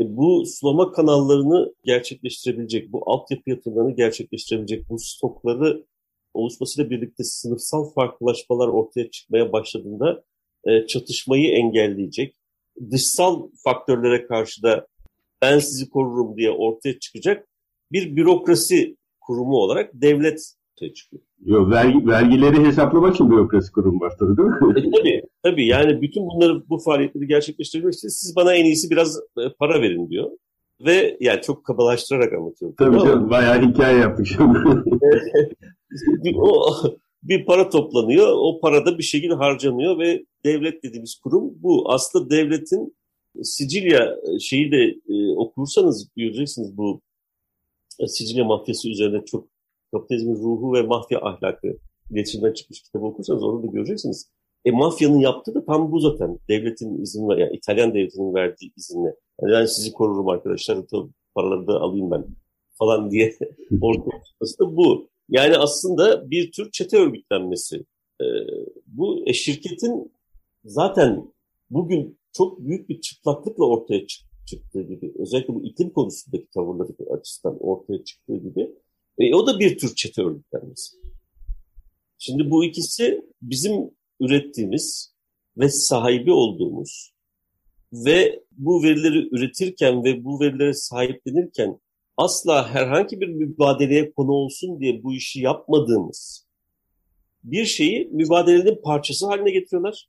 E 0.00 0.16
bu 0.16 0.44
sulama 0.46 0.92
kanallarını 0.92 1.74
gerçekleştirebilecek, 1.84 2.92
bu 2.92 3.10
altyapı 3.10 3.50
yatırımlarını 3.50 3.96
gerçekleştirebilecek, 3.96 4.88
bu 4.88 4.98
stokları 4.98 5.84
oluşmasıyla 6.34 6.90
birlikte 6.90 7.24
sınıfsal 7.24 7.90
farklılaşmalar 7.90 8.68
ortaya 8.68 9.10
çıkmaya 9.10 9.52
başladığında 9.52 10.24
e, 10.64 10.86
çatışmayı 10.86 11.52
engelleyecek, 11.52 12.36
dışsal 12.90 13.48
faktörlere 13.64 14.26
karşı 14.26 14.62
da 14.62 14.86
ben 15.42 15.58
sizi 15.58 15.90
korurum 15.90 16.36
diye 16.36 16.50
ortaya 16.50 16.98
çıkacak 16.98 17.48
bir 17.92 18.16
bürokrasi 18.16 18.96
kurumu 19.20 19.56
olarak 19.56 19.90
devlet 19.94 20.54
ortaya 20.74 20.94
çıkıyor. 20.94 21.22
Yo, 21.44 21.70
vergi, 21.70 22.06
vergileri 22.06 22.66
hesaplamak 22.66 23.14
için 23.14 23.30
bürokrasi 23.30 23.72
kurumu 23.72 24.00
başladı 24.00 24.36
değil 24.36 24.48
mi? 24.48 24.78
E, 24.78 24.98
tabii, 24.98 25.22
tabii. 25.42 25.66
Yani 25.66 26.02
bütün 26.02 26.22
bunları, 26.26 26.68
bu 26.68 26.78
faaliyetleri 26.78 27.26
gerçekleştirmek 27.26 27.94
için 27.94 28.08
siz 28.08 28.36
bana 28.36 28.54
en 28.54 28.64
iyisi 28.64 28.90
biraz 28.90 29.16
e, 29.16 29.42
para 29.58 29.82
verin 29.82 30.10
diyor. 30.10 30.30
Ve 30.80 31.16
yani 31.20 31.40
çok 31.40 31.64
kabalaştırarak 31.64 32.32
anlatıyorum. 32.32 32.76
Tabii 32.78 32.98
canım, 32.98 33.18
ama, 33.18 33.30
bayağı 33.30 33.62
hikaye 33.62 33.98
yaptık 33.98 34.26
şimdi. 34.26 34.58
o, 36.36 36.72
bir 37.22 37.44
para 37.44 37.68
toplanıyor, 37.68 38.28
o 38.30 38.60
parada 38.60 38.98
bir 38.98 39.02
şekilde 39.02 39.34
harcanıyor 39.34 39.98
ve 39.98 40.24
devlet 40.44 40.82
dediğimiz 40.82 41.14
kurum 41.14 41.54
bu. 41.62 41.92
Aslında 41.92 42.30
devletin 42.30 42.96
Sicilya 43.42 44.16
şeyi 44.40 44.72
de 44.72 44.94
e, 45.08 45.36
okursanız 45.36 46.08
göreceksiniz 46.16 46.76
bu 46.76 47.00
e, 47.00 47.13
Sicilya 48.06 48.44
mafyası 48.44 48.88
üzerine 48.88 49.24
çok 49.24 49.48
kapitalizmin 49.92 50.36
ruhu 50.36 50.74
ve 50.74 50.82
mafya 50.82 51.20
ahlakı 51.20 51.78
iletişimden 52.10 52.52
çıkmış 52.52 52.82
kitabı 52.82 53.04
okursanız 53.04 53.42
orada 53.42 53.62
da 53.62 53.66
göreceksiniz. 53.66 54.30
E 54.64 54.70
mafyanın 54.70 55.18
yaptığı 55.18 55.54
da 55.54 55.64
tam 55.64 55.92
bu 55.92 56.00
zaten. 56.00 56.38
Devletin 56.48 57.02
izin 57.02 57.28
ver, 57.28 57.36
yani 57.36 57.56
İtalyan 57.56 57.94
devletinin 57.94 58.34
verdiği 58.34 58.72
izinle. 58.76 59.14
Yani 59.42 59.52
ben 59.52 59.66
sizi 59.66 59.92
korurum 59.92 60.28
arkadaşlar, 60.28 60.78
paraları 61.34 61.66
da 61.66 61.80
alayım 61.80 62.10
ben 62.10 62.24
falan 62.78 63.10
diye 63.10 63.34
ortaya 63.80 64.22
çıkması 64.24 64.58
da 64.58 64.76
bu. 64.76 65.08
Yani 65.28 65.56
aslında 65.56 66.30
bir 66.30 66.52
tür 66.52 66.70
çete 66.70 66.96
örgütlenmesi. 66.96 67.84
E, 68.20 68.24
bu 68.86 69.28
e, 69.28 69.32
şirketin 69.32 70.12
zaten 70.64 71.32
bugün 71.70 72.18
çok 72.32 72.58
büyük 72.58 72.88
bir 72.88 73.00
çıplaklıkla 73.00 73.64
ortaya 73.64 74.06
çık 74.06 74.33
çıktığı 74.46 74.82
gibi, 74.82 75.12
özellikle 75.18 75.54
bu 75.54 75.64
iklim 75.64 75.90
konusundaki 75.90 76.46
tavırları 76.54 77.18
açısından 77.18 77.58
ortaya 77.60 78.04
çıktığı 78.04 78.36
gibi, 78.36 78.70
e, 79.18 79.34
o 79.34 79.46
da 79.46 79.58
bir 79.60 79.78
tür 79.78 79.94
çete 79.94 80.22
örgütlenmesi. 80.22 80.96
Şimdi 82.18 82.50
bu 82.50 82.64
ikisi 82.64 83.22
bizim 83.42 83.90
ürettiğimiz 84.20 85.14
ve 85.56 85.68
sahibi 85.68 86.32
olduğumuz 86.32 87.14
ve 87.92 88.42
bu 88.50 88.82
verileri 88.82 89.28
üretirken 89.36 90.04
ve 90.04 90.24
bu 90.24 90.40
verilere 90.40 90.74
sahiplenirken 90.74 91.80
asla 92.16 92.68
herhangi 92.74 93.20
bir 93.20 93.28
mübadeleye 93.28 94.12
konu 94.12 94.32
olsun 94.32 94.80
diye 94.80 95.02
bu 95.02 95.14
işi 95.14 95.40
yapmadığımız 95.40 96.46
bir 97.44 97.64
şeyi 97.64 98.08
mübadelenin 98.12 98.82
parçası 98.82 99.26
haline 99.26 99.50
getiriyorlar. 99.50 100.08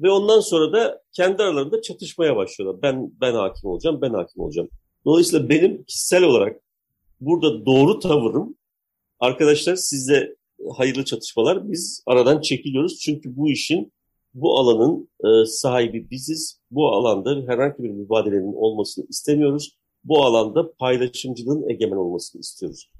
Ve 0.00 0.10
ondan 0.10 0.40
sonra 0.40 0.72
da 0.72 1.02
kendi 1.12 1.42
aralarında 1.42 1.82
çatışmaya 1.82 2.36
başlıyorlar. 2.36 2.82
Ben 2.82 3.12
ben 3.20 3.34
hakim 3.34 3.70
olacağım, 3.70 4.02
ben 4.02 4.10
hakim 4.10 4.42
olacağım. 4.42 4.68
Dolayısıyla 5.04 5.48
benim 5.48 5.84
kişisel 5.84 6.22
olarak 6.22 6.60
burada 7.20 7.66
doğru 7.66 7.98
tavırım 7.98 8.56
arkadaşlar 9.20 9.76
size 9.76 10.36
hayırlı 10.76 11.04
çatışmalar. 11.04 11.72
Biz 11.72 12.02
aradan 12.06 12.40
çekiliyoruz 12.40 12.98
çünkü 12.98 13.36
bu 13.36 13.50
işin 13.50 13.92
bu 14.34 14.58
alanın 14.58 15.08
e, 15.24 15.46
sahibi 15.46 16.10
biziz. 16.10 16.60
Bu 16.70 16.88
alanda 16.88 17.52
herhangi 17.52 17.82
bir 17.82 17.90
mübadelenin 17.90 18.54
olmasını 18.54 19.06
istemiyoruz. 19.08 19.78
Bu 20.04 20.22
alanda 20.22 20.72
paylaşımcılığın 20.72 21.68
egemen 21.70 21.96
olmasını 21.96 22.40
istiyoruz. 22.40 22.90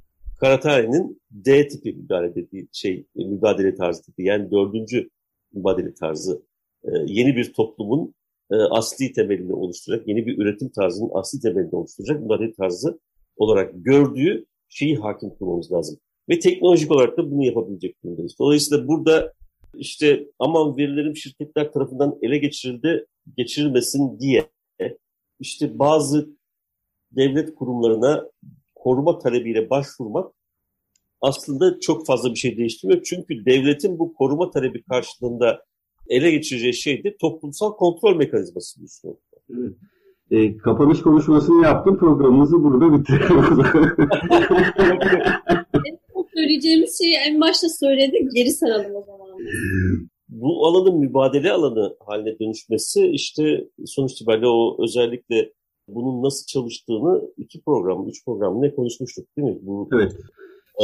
Karatari'nin 0.41 1.23
D 1.31 1.69
tipi 1.69 1.93
müdahale 1.93 2.35
dediği 2.35 2.69
şey, 2.73 3.07
mübadele 3.15 3.75
tarzı 3.75 4.03
tipi 4.03 4.23
yani 4.23 4.51
dördüncü 4.51 5.11
mübadele 5.53 5.95
tarzı 5.95 6.43
e, 6.85 6.91
yeni 7.07 7.37
bir 7.37 7.53
toplumun 7.53 8.15
e, 8.51 8.57
asli 8.57 9.13
temelini 9.13 9.53
oluşturacak, 9.53 10.09
yeni 10.09 10.27
bir 10.27 10.39
üretim 10.39 10.69
tarzının 10.69 11.11
asli 11.13 11.41
temelini 11.41 11.77
oluşturacak 11.77 12.23
mübadele 12.23 12.53
tarzı 12.53 13.01
olarak 13.37 13.73
gördüğü 13.75 14.47
şeyi 14.69 14.97
hakim 14.97 15.39
kılmamız 15.39 15.73
lazım. 15.73 15.99
Ve 16.29 16.39
teknolojik 16.39 16.91
olarak 16.91 17.17
da 17.19 17.31
bunu 17.31 17.45
yapabilecek 17.45 18.05
durumdayız. 18.05 18.35
Dolayısıyla 18.39 18.89
burada 18.89 19.33
işte 19.75 20.27
aman 20.39 20.77
verilerim 20.77 21.17
şirketler 21.17 21.73
tarafından 21.73 22.19
ele 22.23 22.39
geçirildi, 22.39 23.07
geçirilmesin 23.37 24.19
diye 24.21 24.49
işte 25.41 25.79
bazı 25.79 26.29
devlet 27.13 27.55
kurumlarına 27.55 28.31
koruma 28.75 29.19
talebiyle 29.19 29.71
başvurmak 29.71 30.33
aslında 31.21 31.81
çok 31.81 32.07
fazla 32.07 32.31
bir 32.31 32.39
şey 32.39 32.57
değiştirmiyor. 32.57 33.03
Çünkü 33.03 33.45
devletin 33.45 33.99
bu 33.99 34.15
koruma 34.15 34.51
talebi 34.51 34.83
karşılığında 34.83 35.65
ele 36.09 36.31
geçireceği 36.31 36.75
şey 36.75 37.05
de 37.05 37.17
toplumsal 37.17 37.73
kontrol 37.73 38.17
mekanizması 38.17 38.81
düşünüyorum. 38.83 39.23
Evet. 39.51 39.73
E, 40.31 40.57
kapanış 40.57 41.03
konuşmasını 41.03 41.65
yaptım. 41.65 41.99
Programımızı 41.99 42.65
burada 42.65 42.99
bitiriyoruz. 42.99 43.59
söyleyeceğimiz 46.39 46.99
şeyi 46.99 47.15
en 47.15 47.41
başta 47.41 47.69
söyledik. 47.69 48.33
Geri 48.35 48.51
saralım 48.51 48.97
o 48.97 49.05
zaman. 49.05 49.29
Bu 50.29 50.67
alanın 50.67 50.99
mübadele 50.99 51.53
alanı 51.53 51.97
haline 52.07 52.39
dönüşmesi 52.39 53.07
işte 53.07 53.69
sonuç 53.87 54.13
itibariyle 54.13 54.47
o 54.47 54.85
özellikle 54.85 55.53
bunun 55.89 56.23
nasıl 56.23 56.47
çalıştığını 56.47 57.23
iki 57.37 57.63
program, 57.63 58.09
üç 58.09 58.25
program 58.25 58.63
ne 58.63 58.75
konuşmuştuk 58.75 59.27
değil 59.37 59.49
mi? 59.49 59.59
Bu, 59.63 59.89
evet. 59.93 60.13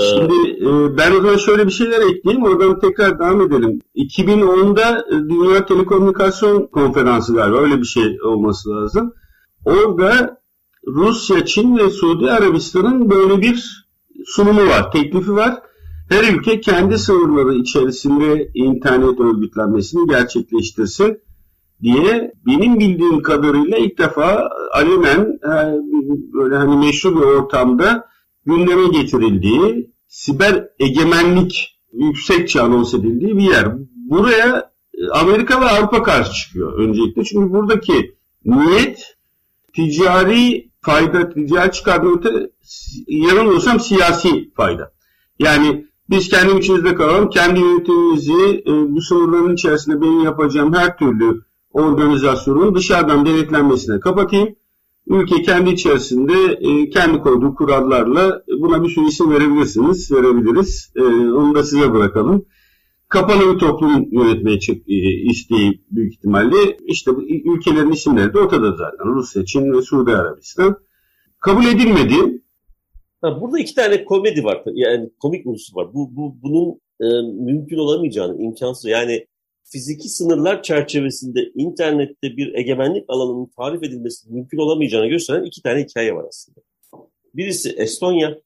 Şimdi 0.03 0.51
e, 0.51 0.97
ben 0.99 1.13
o 1.13 1.21
zaman 1.21 1.37
şöyle 1.37 1.67
bir 1.67 1.73
şeyler 1.73 2.01
ekleyeyim. 2.01 2.45
Oradan 2.45 2.79
tekrar 2.79 3.19
devam 3.19 3.41
edelim. 3.41 3.81
2010'da 3.97 5.05
e, 5.11 5.13
Dünya 5.13 5.67
Telekomünikasyon 5.67 6.67
Konferansı 6.67 7.35
galiba 7.35 7.59
öyle 7.59 7.79
bir 7.79 7.87
şey 7.87 8.23
olması 8.23 8.71
lazım. 8.71 9.13
Orada 9.65 10.41
Rusya, 10.87 11.45
Çin 11.45 11.77
ve 11.77 11.91
Suudi 11.91 12.31
Arabistan'ın 12.31 13.11
böyle 13.11 13.43
bir 13.43 13.87
sunumu 14.27 14.67
var, 14.67 14.93
teklifi 14.93 15.35
var. 15.35 15.63
Her 16.09 16.35
ülke 16.35 16.61
kendi 16.61 16.99
sınırları 16.99 17.55
içerisinde 17.55 18.49
internet 18.55 19.21
örgütlenmesini 19.21 20.09
gerçekleştirsin 20.09 21.19
diye 21.83 22.33
benim 22.47 22.79
bildiğim 22.79 23.23
kadarıyla 23.23 23.79
ilk 23.79 23.99
defa 23.99 24.51
alenen 24.73 25.39
e, 25.43 25.53
böyle 26.33 26.57
hani 26.57 26.77
meşru 26.77 27.17
bir 27.17 27.23
ortamda 27.23 28.14
gündeme 28.47 28.89
getirildiği, 28.89 29.91
siber 30.09 30.69
egemenlik 30.79 31.81
yüksekçe 31.93 32.61
anons 32.61 32.95
edildiği 32.95 33.37
bir 33.37 33.43
yer. 33.43 33.69
Buraya 33.95 34.71
e, 34.95 35.09
Amerika 35.09 35.61
ve 35.61 35.65
Avrupa 35.65 36.03
karşı 36.03 36.33
çıkıyor 36.33 36.79
öncelikle. 36.79 37.25
Çünkü 37.25 37.53
buradaki 37.53 38.15
niyet 38.45 39.17
ticari 39.75 40.71
fayda, 40.81 41.29
ticari 41.29 41.73
çıkardan 41.73 42.19
öte 42.19 42.51
yanılmıyorsam 43.09 43.81
siyasi 43.81 44.51
fayda. 44.55 44.93
Yani 45.39 45.87
biz 46.11 46.29
kendi 46.29 46.59
içimizde 46.59 46.95
kalalım, 46.95 47.31
kendi 47.31 47.61
yönetimimizi 47.61 48.63
e, 48.67 48.71
bu 48.95 49.01
sınırların 49.01 49.55
içerisinde 49.55 50.01
benim 50.01 50.25
yapacağım 50.25 50.75
her 50.75 50.99
türlü 50.99 51.43
organizasyonun 51.73 52.75
dışarıdan 52.75 53.27
denetlenmesine 53.27 54.01
kapatayım 54.01 54.57
ülke 55.07 55.43
kendi 55.43 55.71
içerisinde 55.71 56.33
e, 56.61 56.89
kendi 56.91 57.19
koyduğu 57.19 57.55
kurallarla 57.55 58.43
buna 58.61 58.83
bir 58.83 58.89
sürü 58.89 59.09
isim 59.09 59.31
verebilirsiniz, 59.31 60.13
verebiliriz. 60.13 60.93
E, 60.97 61.03
onu 61.33 61.55
da 61.55 61.65
size 61.65 61.93
bırakalım. 61.93 62.47
Kapalı 63.09 63.55
bir 63.55 63.59
toplum 63.59 64.09
yönetmeye 64.13 64.61
çık, 64.61 64.89
e, 64.89 64.95
isteği 65.31 65.83
büyük 65.91 66.15
ihtimalle. 66.15 66.77
İşte 66.87 67.17
bu 67.17 67.23
ülkelerin 67.23 67.93
isimleri 67.93 68.35
de 68.35 68.39
ortada 68.39 68.71
zaten. 68.71 69.15
Rusya, 69.15 69.45
Çin 69.45 69.73
ve 69.73 69.83
Suudi 69.83 70.17
Arabistan. 70.17 70.77
Kabul 71.41 71.65
edilmedi. 71.65 72.43
Ha, 73.21 73.41
burada 73.41 73.59
iki 73.59 73.75
tane 73.75 74.05
komedi 74.05 74.45
var. 74.45 74.63
Yani 74.75 75.11
komik 75.21 75.47
unsur 75.47 75.77
var. 75.77 75.95
Bu, 75.95 76.17
bu 76.17 76.37
bunun 76.43 76.81
e, 77.01 77.07
mümkün 77.45 77.79
olamayacağını, 77.79 78.43
imkansız. 78.43 78.91
Yani 78.91 79.27
fiziki 79.65 80.09
sınırlar 80.09 80.63
çerçevesinde 80.63 81.41
internette 81.55 82.37
bir 82.37 82.55
egemenlik 82.55 83.05
alanının 83.09 83.51
tarif 83.59 83.83
edilmesi 83.83 84.33
mümkün 84.33 84.59
olamayacağını 84.59 85.07
gösteren 85.07 85.45
iki 85.45 85.63
tane 85.63 85.83
hikaye 85.83 86.15
var 86.15 86.25
aslında. 86.29 86.61
Birisi 87.35 87.71
Estonya, 87.71 88.39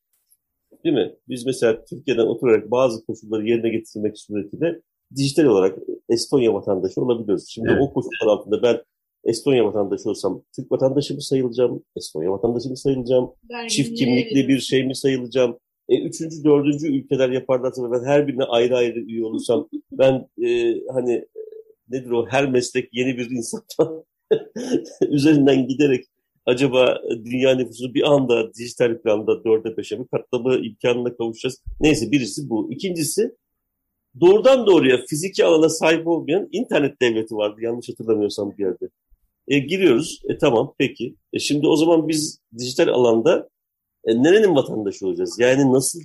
değil 0.84 0.94
mi? 0.94 1.14
Biz 1.28 1.46
mesela 1.46 1.84
Türkiye'den 1.84 2.26
oturarak 2.26 2.70
bazı 2.70 3.06
koşulları 3.06 3.48
yerine 3.48 3.68
getirmek 3.68 4.18
suretiyle 4.18 4.80
dijital 5.16 5.44
olarak 5.44 5.78
Estonya 6.08 6.54
vatandaşı 6.54 7.00
olabiliyoruz. 7.00 7.44
Şimdi 7.48 7.68
Evet. 7.70 7.82
o 7.82 7.92
koşullar 7.92 8.32
altında 8.32 8.62
ben 8.62 8.82
Estonya 9.24 9.64
vatandaşı 9.64 10.10
olsam 10.10 10.42
Türk 10.56 10.72
vatandaşı 10.72 11.14
mı 11.14 11.22
sayılacağım? 11.22 11.82
Estonya 11.96 12.30
vatandaşı 12.30 12.68
mı 12.68 12.76
sayılacağım? 12.76 13.32
Vergileri 13.50 13.68
Çift 13.70 13.98
kimlikli 13.98 14.48
bir 14.48 14.60
şey 14.60 14.86
mi 14.86 14.96
sayılacağım? 14.96 15.58
E, 15.88 15.98
üçüncü, 16.02 16.44
dördüncü 16.44 16.96
ülkeler 16.96 17.30
yaparlarsa 17.30 17.92
ben 17.92 18.04
her 18.04 18.28
birine 18.28 18.44
ayrı 18.44 18.76
ayrı 18.76 18.98
üye 18.98 19.24
olursam 19.24 19.68
ben 19.92 20.28
e, 20.46 20.74
hani 20.92 21.12
e, 21.12 21.26
nedir 21.88 22.10
o 22.10 22.26
her 22.26 22.50
meslek 22.50 22.88
yeni 22.92 23.18
bir 23.18 23.30
insandan 23.30 24.04
üzerinden 25.08 25.66
giderek 25.66 26.04
acaba 26.46 27.02
dünya 27.24 27.54
nüfusu 27.54 27.94
bir 27.94 28.02
anda 28.02 28.54
dijital 28.54 28.98
planda 29.02 29.44
dörde 29.44 29.76
beşe 29.76 29.96
mi 29.96 30.06
katlama 30.08 30.56
imkanına 30.56 31.16
kavuşacağız? 31.16 31.62
Neyse 31.80 32.10
birisi 32.10 32.50
bu. 32.50 32.72
İkincisi 32.72 33.36
doğrudan 34.20 34.66
doğruya 34.66 34.98
fiziki 35.08 35.44
alana 35.44 35.68
sahip 35.68 36.06
olmayan 36.06 36.48
internet 36.52 37.02
devleti 37.02 37.34
vardı 37.34 37.60
yanlış 37.60 37.88
hatırlamıyorsam 37.88 38.54
bir 38.58 38.64
yerde. 38.64 38.88
E, 39.48 39.58
giriyoruz. 39.58 40.22
E, 40.28 40.38
tamam 40.38 40.74
peki. 40.78 41.16
E, 41.32 41.38
şimdi 41.38 41.66
o 41.66 41.76
zaman 41.76 42.08
biz 42.08 42.40
dijital 42.58 42.88
alanda 42.88 43.48
e, 44.08 44.22
nerenin 44.22 44.54
vatandaşı 44.54 45.06
olacağız? 45.06 45.36
Yani 45.40 45.72
nasıl 45.72 46.00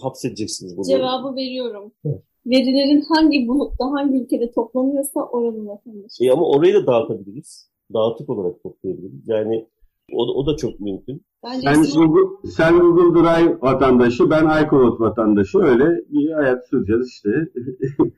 hapsedeceksiniz 0.00 0.76
bunu? 0.76 0.84
Cevabı 0.86 1.36
veriyorum. 1.36 1.92
Evet. 2.04 2.22
Verilerin 2.46 3.04
hangi 3.14 3.48
bulutta, 3.48 3.84
hangi 3.84 4.16
ülkede 4.22 4.50
toplanıyorsa 4.50 5.20
oranın 5.20 5.68
vatandaşı. 5.68 6.24
E, 6.24 6.30
ama 6.32 6.48
orayı 6.48 6.74
da 6.74 6.86
dağıtabiliriz. 6.86 7.70
Dağıtık 7.94 8.30
olarak 8.30 8.62
toplayabiliriz. 8.62 9.22
Yani 9.28 9.66
o, 10.12 10.28
da- 10.28 10.32
o 10.32 10.46
da 10.46 10.56
çok 10.56 10.80
mümkün. 10.80 11.22
Bence 11.44 11.60
Sen 11.60 11.82
Google, 12.06 12.48
sen 12.50 12.78
Google 12.78 13.20
Drive 13.20 13.60
vatandaşı, 13.62 14.30
ben 14.30 14.44
iCloud 14.64 15.00
vatandaşı. 15.00 15.58
Öyle 15.58 15.84
bir 16.08 16.30
hayat 16.32 16.68
süreceğiz 16.68 17.08
işte. 17.08 17.28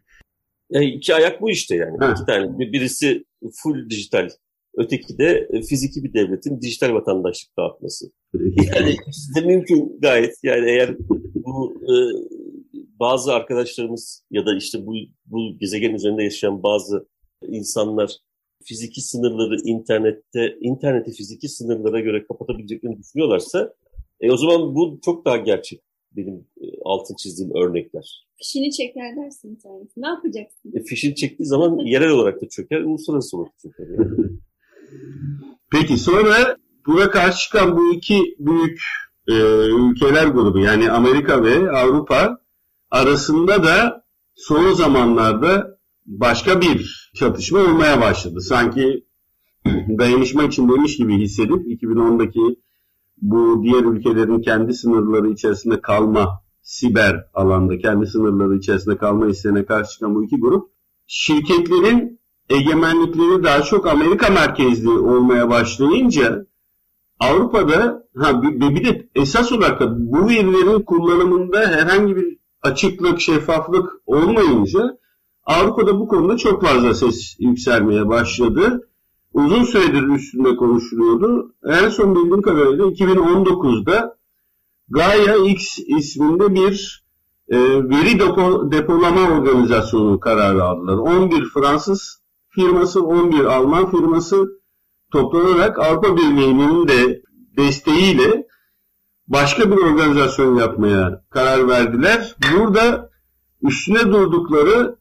E, 0.72 0.84
iki 0.84 1.14
ayak 1.14 1.40
bu 1.42 1.50
işte 1.50 1.76
yani. 1.76 1.98
Ha. 1.98 2.12
İki 2.16 2.26
tane. 2.26 2.58
Bir- 2.58 2.72
Birisi 2.72 3.24
full 3.62 3.90
dijital. 3.90 4.28
Öteki 4.74 5.18
de 5.18 5.48
e, 5.52 5.62
fiziki 5.62 6.04
bir 6.04 6.14
devletin 6.14 6.60
dijital 6.60 6.94
vatandaşlık 6.94 7.56
dağıtması. 7.58 8.10
Yani 8.74 8.96
de 9.36 9.40
mümkün 9.46 9.98
gayet. 10.00 10.34
Yani 10.42 10.70
eğer 10.70 10.96
bu 11.34 11.74
e, 11.82 11.94
bazı 13.00 13.32
arkadaşlarımız 13.32 14.24
ya 14.30 14.46
da 14.46 14.56
işte 14.56 14.86
bu, 14.86 14.94
bu 15.26 15.58
gezegen 15.58 15.94
üzerinde 15.94 16.22
yaşayan 16.22 16.62
bazı 16.62 17.08
insanlar 17.48 18.16
fiziki 18.64 19.00
sınırları 19.00 19.56
internette, 19.64 20.56
interneti 20.60 21.12
fiziki 21.12 21.48
sınırlara 21.48 22.00
göre 22.00 22.26
kapatabileceklerini 22.26 22.98
düşünüyorlarsa 22.98 23.74
e, 24.20 24.30
o 24.30 24.36
zaman 24.36 24.74
bu 24.74 25.00
çok 25.04 25.24
daha 25.24 25.36
gerçek 25.36 25.80
benim 26.16 26.34
e, 26.60 26.66
altın 26.84 27.14
çizdiğim 27.14 27.54
örnekler. 27.54 28.26
fişini 28.36 28.70
çeker 28.70 29.16
dersin 29.16 29.48
interneti. 29.48 29.92
Ne 29.96 30.06
yapacaksın? 30.06 30.72
E, 30.74 30.82
fişin 30.82 31.14
çektiği 31.14 31.46
zaman 31.46 31.78
yerel 31.78 32.10
olarak 32.10 32.42
da 32.42 32.48
çöker, 32.48 32.80
uluslararası 32.80 33.36
olarak 33.36 33.52
da 33.52 33.58
çöker. 33.62 33.86
Yani. 33.86 34.30
Peki 35.72 35.98
sonra 35.98 36.56
buna 36.86 37.10
karşı 37.10 37.38
çıkan 37.38 37.76
bu 37.76 37.92
iki 37.92 38.36
büyük 38.38 38.80
e, 39.28 39.34
ülkeler 39.66 40.26
grubu 40.26 40.58
yani 40.58 40.90
Amerika 40.90 41.44
ve 41.44 41.70
Avrupa 41.70 42.38
arasında 42.90 43.64
da 43.64 44.04
son 44.34 44.72
zamanlarda 44.72 45.78
başka 46.06 46.60
bir 46.60 47.10
çatışma 47.14 47.58
olmaya 47.58 48.00
başladı. 48.00 48.40
Sanki 48.40 49.04
dayanışma 49.98 50.42
içindeymiş 50.44 50.96
gibi 50.96 51.18
hissedip 51.18 51.82
2010'daki 51.82 52.56
bu 53.22 53.62
diğer 53.62 53.84
ülkelerin 53.84 54.42
kendi 54.42 54.74
sınırları 54.74 55.28
içerisinde 55.28 55.80
kalma, 55.80 56.42
siber 56.62 57.24
alanda 57.34 57.78
kendi 57.78 58.06
sınırları 58.06 58.56
içerisinde 58.56 58.96
kalma 58.96 59.26
isteğine 59.26 59.64
karşı 59.64 59.92
çıkan 59.92 60.14
bu 60.14 60.24
iki 60.24 60.40
grup 60.40 60.70
şirketlerin 61.06 62.19
egemenlikleri 62.50 63.44
daha 63.44 63.62
çok 63.62 63.86
Amerika 63.86 64.30
merkezli 64.30 64.88
olmaya 64.88 65.50
başlayınca 65.50 66.46
Avrupa'da 67.20 68.06
ha 68.16 68.42
bir, 68.42 68.60
bir 68.60 68.84
de 68.84 69.08
esas 69.14 69.52
olarak 69.52 69.80
da 69.80 70.12
bu 70.12 70.28
verilerin 70.28 70.82
kullanımında 70.82 71.58
herhangi 71.60 72.16
bir 72.16 72.38
açıklık, 72.62 73.20
şeffaflık 73.20 73.92
olmayınca 74.06 74.98
Avrupa'da 75.44 76.00
bu 76.00 76.08
konuda 76.08 76.36
çok 76.36 76.62
fazla 76.62 76.94
ses 76.94 77.36
yükselmeye 77.38 78.08
başladı. 78.08 78.88
Uzun 79.32 79.64
süredir 79.64 80.02
üstünde 80.02 80.56
konuşuluyordu. 80.56 81.54
En 81.64 81.88
son 81.88 82.14
bildiğim 82.14 82.42
kadarıyla 82.42 82.84
2019'da 82.84 84.16
Gaia 84.88 85.36
X 85.36 85.78
isminde 85.78 86.54
bir 86.54 87.04
e, 87.48 87.58
veri 87.88 88.20
depo, 88.20 88.72
depolama 88.72 89.20
organizasyonu 89.20 90.20
kararı 90.20 90.64
aldılar. 90.64 90.96
11 90.96 91.44
Fransız 91.44 92.20
firması, 92.50 93.02
11 93.02 93.44
Alman 93.44 93.90
firması 93.90 94.60
toplanarak 95.12 95.78
Avrupa 95.78 96.16
Birliği'nin 96.16 96.88
de 96.88 97.22
desteğiyle 97.56 98.46
başka 99.28 99.70
bir 99.70 99.76
organizasyon 99.76 100.54
yapmaya 100.54 101.24
karar 101.30 101.68
verdiler. 101.68 102.36
Burada 102.52 103.10
üstüne 103.62 104.00
durdukları 104.00 104.96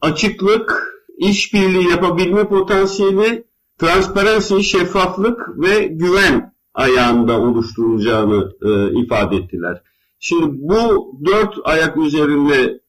açıklık, 0.00 0.96
işbirliği 1.18 1.90
yapabilme 1.90 2.48
potansiyeli, 2.48 3.46
transparansi, 3.78 4.64
şeffaflık 4.64 5.48
ve 5.58 5.84
güven 5.84 6.54
ayağında 6.74 7.40
oluşturulacağını 7.40 8.52
e, 8.62 9.00
ifade 9.02 9.36
ettiler. 9.36 9.82
Şimdi 10.18 10.46
bu 10.50 11.12
dört 11.24 11.54
ayak 11.64 11.96
üzerinde 11.96 12.80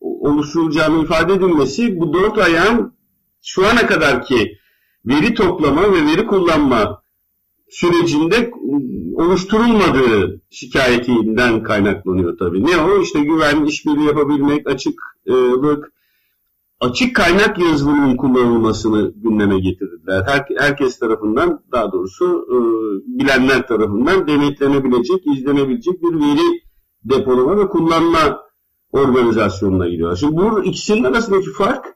oluşturulacağını 0.00 1.04
ifade 1.04 1.32
edilmesi 1.32 2.00
bu 2.00 2.12
dört 2.14 2.38
ayağın 2.38 2.94
şu 3.42 3.66
ana 3.66 3.86
kadarki 3.86 4.58
veri 5.06 5.34
toplama 5.34 5.82
ve 5.92 6.06
veri 6.06 6.26
kullanma 6.26 7.02
sürecinde 7.70 8.50
oluşturulmadığı 9.14 10.40
şikayetinden 10.50 11.62
kaynaklanıyor 11.62 12.38
tabii. 12.38 12.66
Ne 12.66 12.76
o? 12.76 13.02
İşte 13.02 13.20
güven, 13.20 13.64
işbirliği 13.64 14.06
yapabilmek, 14.06 14.66
açıklık, 14.70 15.92
açık 16.80 17.16
kaynak 17.16 17.58
yazılımının 17.58 18.16
kullanılmasını 18.16 19.12
gündeme 19.16 19.58
getirdiler. 19.58 20.24
Her, 20.26 20.46
herkes 20.58 20.98
tarafından, 20.98 21.62
daha 21.72 21.92
doğrusu 21.92 22.46
e, 22.50 22.56
bilenler 23.18 23.66
tarafından 23.66 24.26
denetlenebilecek, 24.26 25.26
izlenebilecek 25.26 26.02
bir 26.02 26.14
veri 26.14 26.62
depolama 27.04 27.58
ve 27.58 27.68
kullanma 27.68 28.42
organizasyonuna 28.92 29.88
gidiyor. 29.88 30.16
Şimdi 30.16 30.36
bu 30.36 30.64
ikisinin 30.64 31.04
arasındaki 31.04 31.52
fark 31.52 31.91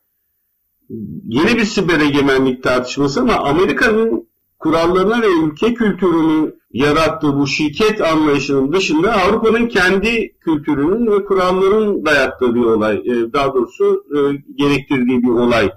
yeni 1.24 1.56
bir 1.56 1.64
siber 1.64 2.00
egemenlik 2.00 2.62
tartışması 2.62 3.20
ama 3.20 3.34
Amerika'nın 3.34 4.28
kurallarına 4.58 5.22
ve 5.22 5.26
ülke 5.44 5.74
kültürünü 5.74 6.54
yarattığı 6.72 7.36
bu 7.36 7.46
şirket 7.46 8.00
anlayışının 8.00 8.72
dışında 8.72 9.12
Avrupa'nın 9.12 9.68
kendi 9.68 10.38
kültürünün 10.38 11.12
ve 11.12 11.24
kuralların 11.24 12.04
dayattığı 12.04 12.54
bir 12.54 12.64
olay, 12.64 12.96
e, 12.96 13.32
daha 13.32 13.54
doğrusu 13.54 14.04
e, 14.16 14.18
gerektirdiği 14.54 15.22
bir 15.22 15.28
olay 15.28 15.70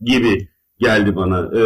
gibi 0.00 0.48
geldi 0.78 1.16
bana. 1.16 1.38
E, 1.38 1.62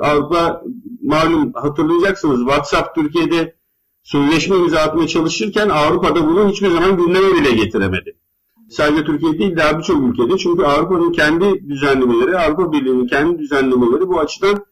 Avrupa 0.00 0.62
malum 1.02 1.52
hatırlayacaksınız 1.54 2.40
WhatsApp 2.40 2.94
Türkiye'de 2.94 3.56
sözleşme 4.02 4.56
imza 4.56 4.80
atmaya 4.80 5.08
çalışırken 5.08 5.68
Avrupa'da 5.68 6.26
bunu 6.26 6.48
hiçbir 6.48 6.70
zaman 6.70 6.96
gündeme 6.96 7.34
bile 7.34 7.52
getiremedi. 7.52 8.16
Sadece 8.70 9.04
Türkiye 9.04 9.38
değil 9.38 9.56
daha 9.56 9.78
birçok 9.78 10.02
ülkede 10.02 10.38
çünkü 10.38 10.62
Avrupa'nın 10.62 11.12
kendi 11.12 11.68
düzenlemeleri, 11.68 12.38
Avrupa 12.38 12.72
Birliği'nin 12.72 13.06
kendi 13.06 13.38
düzenlemeleri 13.38 14.08
bu 14.08 14.20
açıdan 14.20 14.66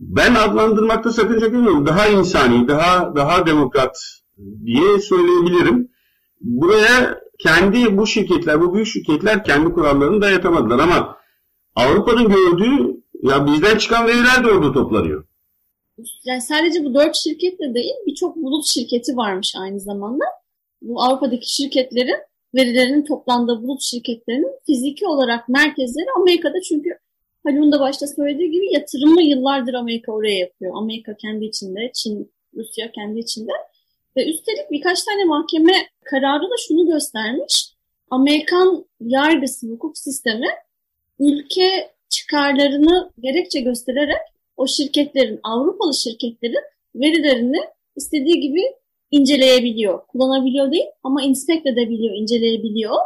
ben 0.00 0.34
adlandırmakta 0.34 1.12
sakınca 1.12 1.46
görmüyorum. 1.46 1.86
Daha 1.86 2.06
insani, 2.06 2.68
daha 2.68 3.16
daha 3.16 3.46
demokrat 3.46 3.98
diye 4.64 5.00
söyleyebilirim. 5.00 5.90
Buraya 6.40 7.20
kendi 7.38 7.96
bu 7.96 8.06
şirketler, 8.06 8.60
bu 8.60 8.74
büyük 8.74 8.86
şirketler 8.86 9.44
kendi 9.44 9.72
kurallarını 9.72 10.22
dayatamadılar 10.22 10.78
ama 10.78 11.16
Avrupa'nın 11.74 12.28
gördüğü 12.28 13.02
ya 13.22 13.46
bizden 13.46 13.78
çıkan 13.78 14.06
veriler 14.06 14.44
de 14.44 14.50
orada 14.50 14.72
toplanıyor. 14.72 15.24
Yani 16.24 16.42
sadece 16.42 16.84
bu 16.84 16.94
dört 16.94 17.16
şirket 17.16 17.60
de 17.60 17.74
değil 17.74 17.94
birçok 18.06 18.36
bulut 18.36 18.66
şirketi 18.66 19.16
varmış 19.16 19.54
aynı 19.60 19.80
zamanda. 19.80 20.24
Bu 20.82 21.02
Avrupa'daki 21.02 21.54
şirketlerin 21.54 22.16
verilerinin 22.56 23.04
toplandığı 23.04 23.62
bulut 23.62 23.82
şirketlerinin 23.82 24.52
fiziki 24.66 25.06
olarak 25.06 25.48
merkezleri 25.48 26.06
Amerika'da 26.16 26.60
çünkü 26.60 26.90
Halil'in 27.44 27.72
de 27.72 27.80
başta 27.80 28.06
söylediği 28.06 28.50
gibi 28.50 28.74
yatırımı 28.74 29.22
yıllardır 29.22 29.74
Amerika 29.74 30.12
oraya 30.12 30.38
yapıyor. 30.38 30.72
Amerika 30.76 31.16
kendi 31.16 31.44
içinde, 31.44 31.90
Çin, 31.94 32.32
Rusya 32.56 32.92
kendi 32.92 33.18
içinde. 33.18 33.52
Ve 34.16 34.30
üstelik 34.30 34.70
birkaç 34.70 35.02
tane 35.02 35.24
mahkeme 35.24 35.72
kararı 36.04 36.42
da 36.42 36.54
şunu 36.68 36.86
göstermiş. 36.86 37.72
Amerikan 38.10 38.84
yargısı, 39.00 39.66
hukuk 39.66 39.98
sistemi 39.98 40.48
ülke 41.18 41.90
çıkarlarını 42.08 43.10
gerekçe 43.20 43.60
göstererek 43.60 44.22
o 44.56 44.66
şirketlerin, 44.66 45.40
Avrupalı 45.42 45.94
şirketlerin 45.94 46.64
verilerini 46.94 47.60
istediği 47.96 48.40
gibi 48.40 48.62
inceleyebiliyor. 49.10 50.06
Kullanabiliyor 50.06 50.72
değil 50.72 50.86
ama 51.02 51.22
inspect 51.22 51.66
edebiliyor, 51.66 52.14
inceleyebiliyor. 52.14 52.96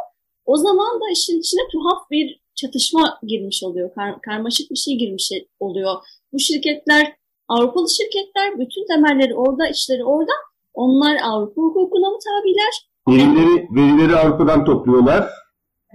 O 0.45 0.57
zaman 0.57 1.01
da 1.01 1.11
işin 1.11 1.39
içine 1.39 1.61
tuhaf 1.71 2.11
bir 2.11 2.41
çatışma 2.55 3.19
girmiş 3.27 3.63
oluyor. 3.63 3.93
Kar, 3.95 4.21
karmaşık 4.21 4.71
bir 4.71 4.75
şey 4.75 4.95
girmiş 4.95 5.31
oluyor. 5.59 5.95
Bu 6.33 6.39
şirketler 6.39 7.21
Avrupalı 7.47 7.87
şirketler, 7.89 8.59
bütün 8.59 8.87
temelleri 8.87 9.35
orada, 9.35 9.67
işleri 9.69 10.03
orada. 10.03 10.31
Onlar 10.73 11.17
Avrupa 11.23 11.61
hukukuna 11.61 12.09
mı 12.09 12.17
tabiler? 12.27 12.73
Verileri, 13.09 13.67
verileri 13.75 14.15
Avrupa'dan 14.15 14.65
topluyorlar. 14.65 15.29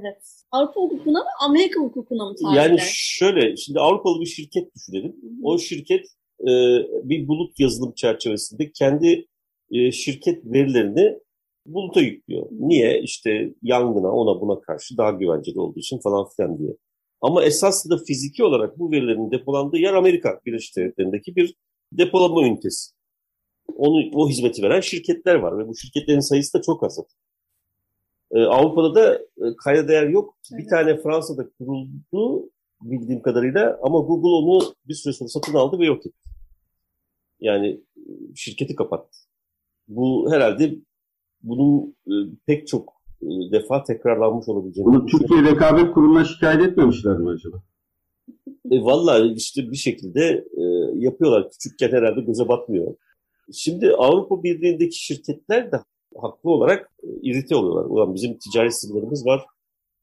Evet. 0.01 0.23
Avrupa 0.51 0.81
hukukuna 0.81 1.19
mı, 1.19 1.29
Amerika 1.41 1.81
hukukuna 1.81 2.25
mı 2.25 2.35
tabiler? 2.43 2.71
Yani 2.71 2.79
şöyle, 2.93 3.57
şimdi 3.57 3.81
Avrupalı 3.81 4.21
bir 4.21 4.27
şirket 4.27 4.75
düşünelim. 4.75 5.17
O 5.43 5.59
şirket 5.59 6.07
e, 6.41 6.53
bir 7.05 7.29
bulut 7.29 7.61
yazılım 7.61 7.93
çerçevesinde 7.97 8.71
kendi 8.79 9.27
e, 9.71 9.93
şirket 9.93 10.45
verilerini 10.45 11.19
buluta 11.67 12.01
yüklüyor. 12.01 12.47
Niye? 12.51 13.01
İşte 13.03 13.55
yangına, 13.63 14.13
ona 14.13 14.41
buna 14.41 14.61
karşı 14.61 14.97
daha 14.97 15.11
güvenceli 15.11 15.61
olduğu 15.61 15.79
için 15.79 15.99
falan 15.99 16.29
filan 16.37 16.59
diye. 16.59 16.77
Ama 17.21 17.45
esasında 17.45 17.99
fiziki 18.07 18.45
olarak 18.45 18.79
bu 18.79 18.91
verilerin 18.91 19.31
depolandığı 19.31 19.77
yer 19.77 19.95
Amerika 19.95 20.41
Birleşik 20.47 20.77
Devletleri'ndeki 20.77 21.37
bir 21.37 21.55
depolama 21.93 22.47
ünitesi. 22.47 22.93
Onu, 23.77 24.11
o 24.15 24.29
hizmeti 24.29 24.63
veren 24.63 24.81
şirketler 24.81 25.35
var 25.35 25.59
ve 25.59 25.69
bu 25.69 25.77
şirketlerin 25.77 26.21
sayısı 26.21 26.59
da 26.59 26.63
çok 26.63 26.85
az. 26.85 26.99
Ee, 28.31 28.41
Avrupa'da 28.41 28.95
da 28.95 29.15
e, 29.15 29.57
kayda 29.65 29.89
değer 29.89 30.09
yok. 30.09 30.37
Evet. 30.53 30.65
Bir 30.65 30.69
tane 30.69 30.97
Fransa'da 30.97 31.51
kuruldu 31.59 32.51
bildiğim 32.83 33.23
kadarıyla 33.23 33.79
ama 33.83 33.99
Google 33.99 34.29
onu 34.29 34.75
bir 34.89 34.95
süre 34.95 35.13
sonra 35.13 35.29
satın 35.29 35.55
aldı 35.55 35.79
ve 35.79 35.87
yok 35.87 36.07
etti. 36.07 36.19
Yani 37.41 37.81
e, 37.97 38.35
şirketi 38.35 38.75
kapattı. 38.75 39.19
Bu 39.89 40.33
herhalde 40.33 40.75
bunun 41.43 41.97
e, 42.07 42.15
pek 42.47 42.67
çok 42.69 42.93
e, 43.23 43.27
defa 43.53 43.85
tekrarlanmış 43.85 44.49
olabileceğini. 44.49 44.87
Bunu 44.87 45.07
Türkiye 45.07 45.43
Rekabet 45.43 45.95
Kurulu'na 45.95 46.25
şikayet 46.25 46.63
etmemişler 46.63 47.17
mi 47.19 47.31
acaba? 47.31 47.63
E, 48.71 48.83
Valla 48.83 49.33
işte 49.37 49.71
bir 49.71 49.77
şekilde 49.77 50.45
e, 50.57 50.63
yapıyorlar. 50.95 51.51
Küçükken 51.51 51.89
herhalde 51.89 52.21
göze 52.21 52.49
batmıyor. 52.49 52.95
Şimdi 53.53 53.91
Avrupa 53.91 54.43
Birliği'ndeki 54.43 55.05
şirketler 55.05 55.73
de 55.73 55.77
haklı 56.17 56.51
olarak 56.51 56.91
e, 57.03 57.09
irite 57.23 57.57
oluyorlar. 57.57 57.91
Ulan 57.91 58.15
bizim 58.15 58.39
ticari 58.39 58.73
sınırlarımız 58.73 59.27
var. 59.27 59.45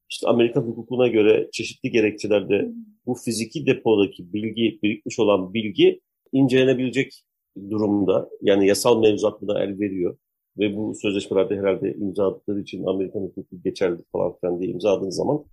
İşte 0.10 0.28
Amerikan 0.28 0.62
hukukuna 0.62 1.08
göre 1.08 1.50
çeşitli 1.54 1.91
gerekçelerde 1.91 2.72
bu 3.06 3.15
fiziki 3.15 3.65
depodaki 3.65 4.34
bilgi, 4.34 4.80
birikmiş 4.84 5.19
olan 5.19 5.54
bilgi 5.54 6.02
incelenebilecek 6.32 7.24
durumda. 7.70 8.30
Yani 8.42 8.68
yasal 8.68 9.00
mevzuat 9.02 9.42
buna 9.42 9.63
el 9.63 9.80
veriyor 9.80 10.18
ve 10.58 10.78
bu 10.78 10.96
sözleşmelerde 11.02 11.56
herhalde 11.56 11.94
imzaladıkları 11.94 12.62
için 12.62 12.86
Amerikan 12.86 13.22
hukuku 13.22 13.62
geçerli 13.63 13.98
falan 14.12 14.36
filan 14.39 14.62
diye 14.62 14.72
imzaladığın 14.72 15.10
zaman 15.10 15.44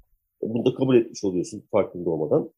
bunu 0.43 0.65
da 0.65 0.75
kabul 0.75 0.97
etmiş 0.97 1.25
oluyorsun 1.25 1.65
farkında 1.71 2.11
olmadan. 2.11 2.51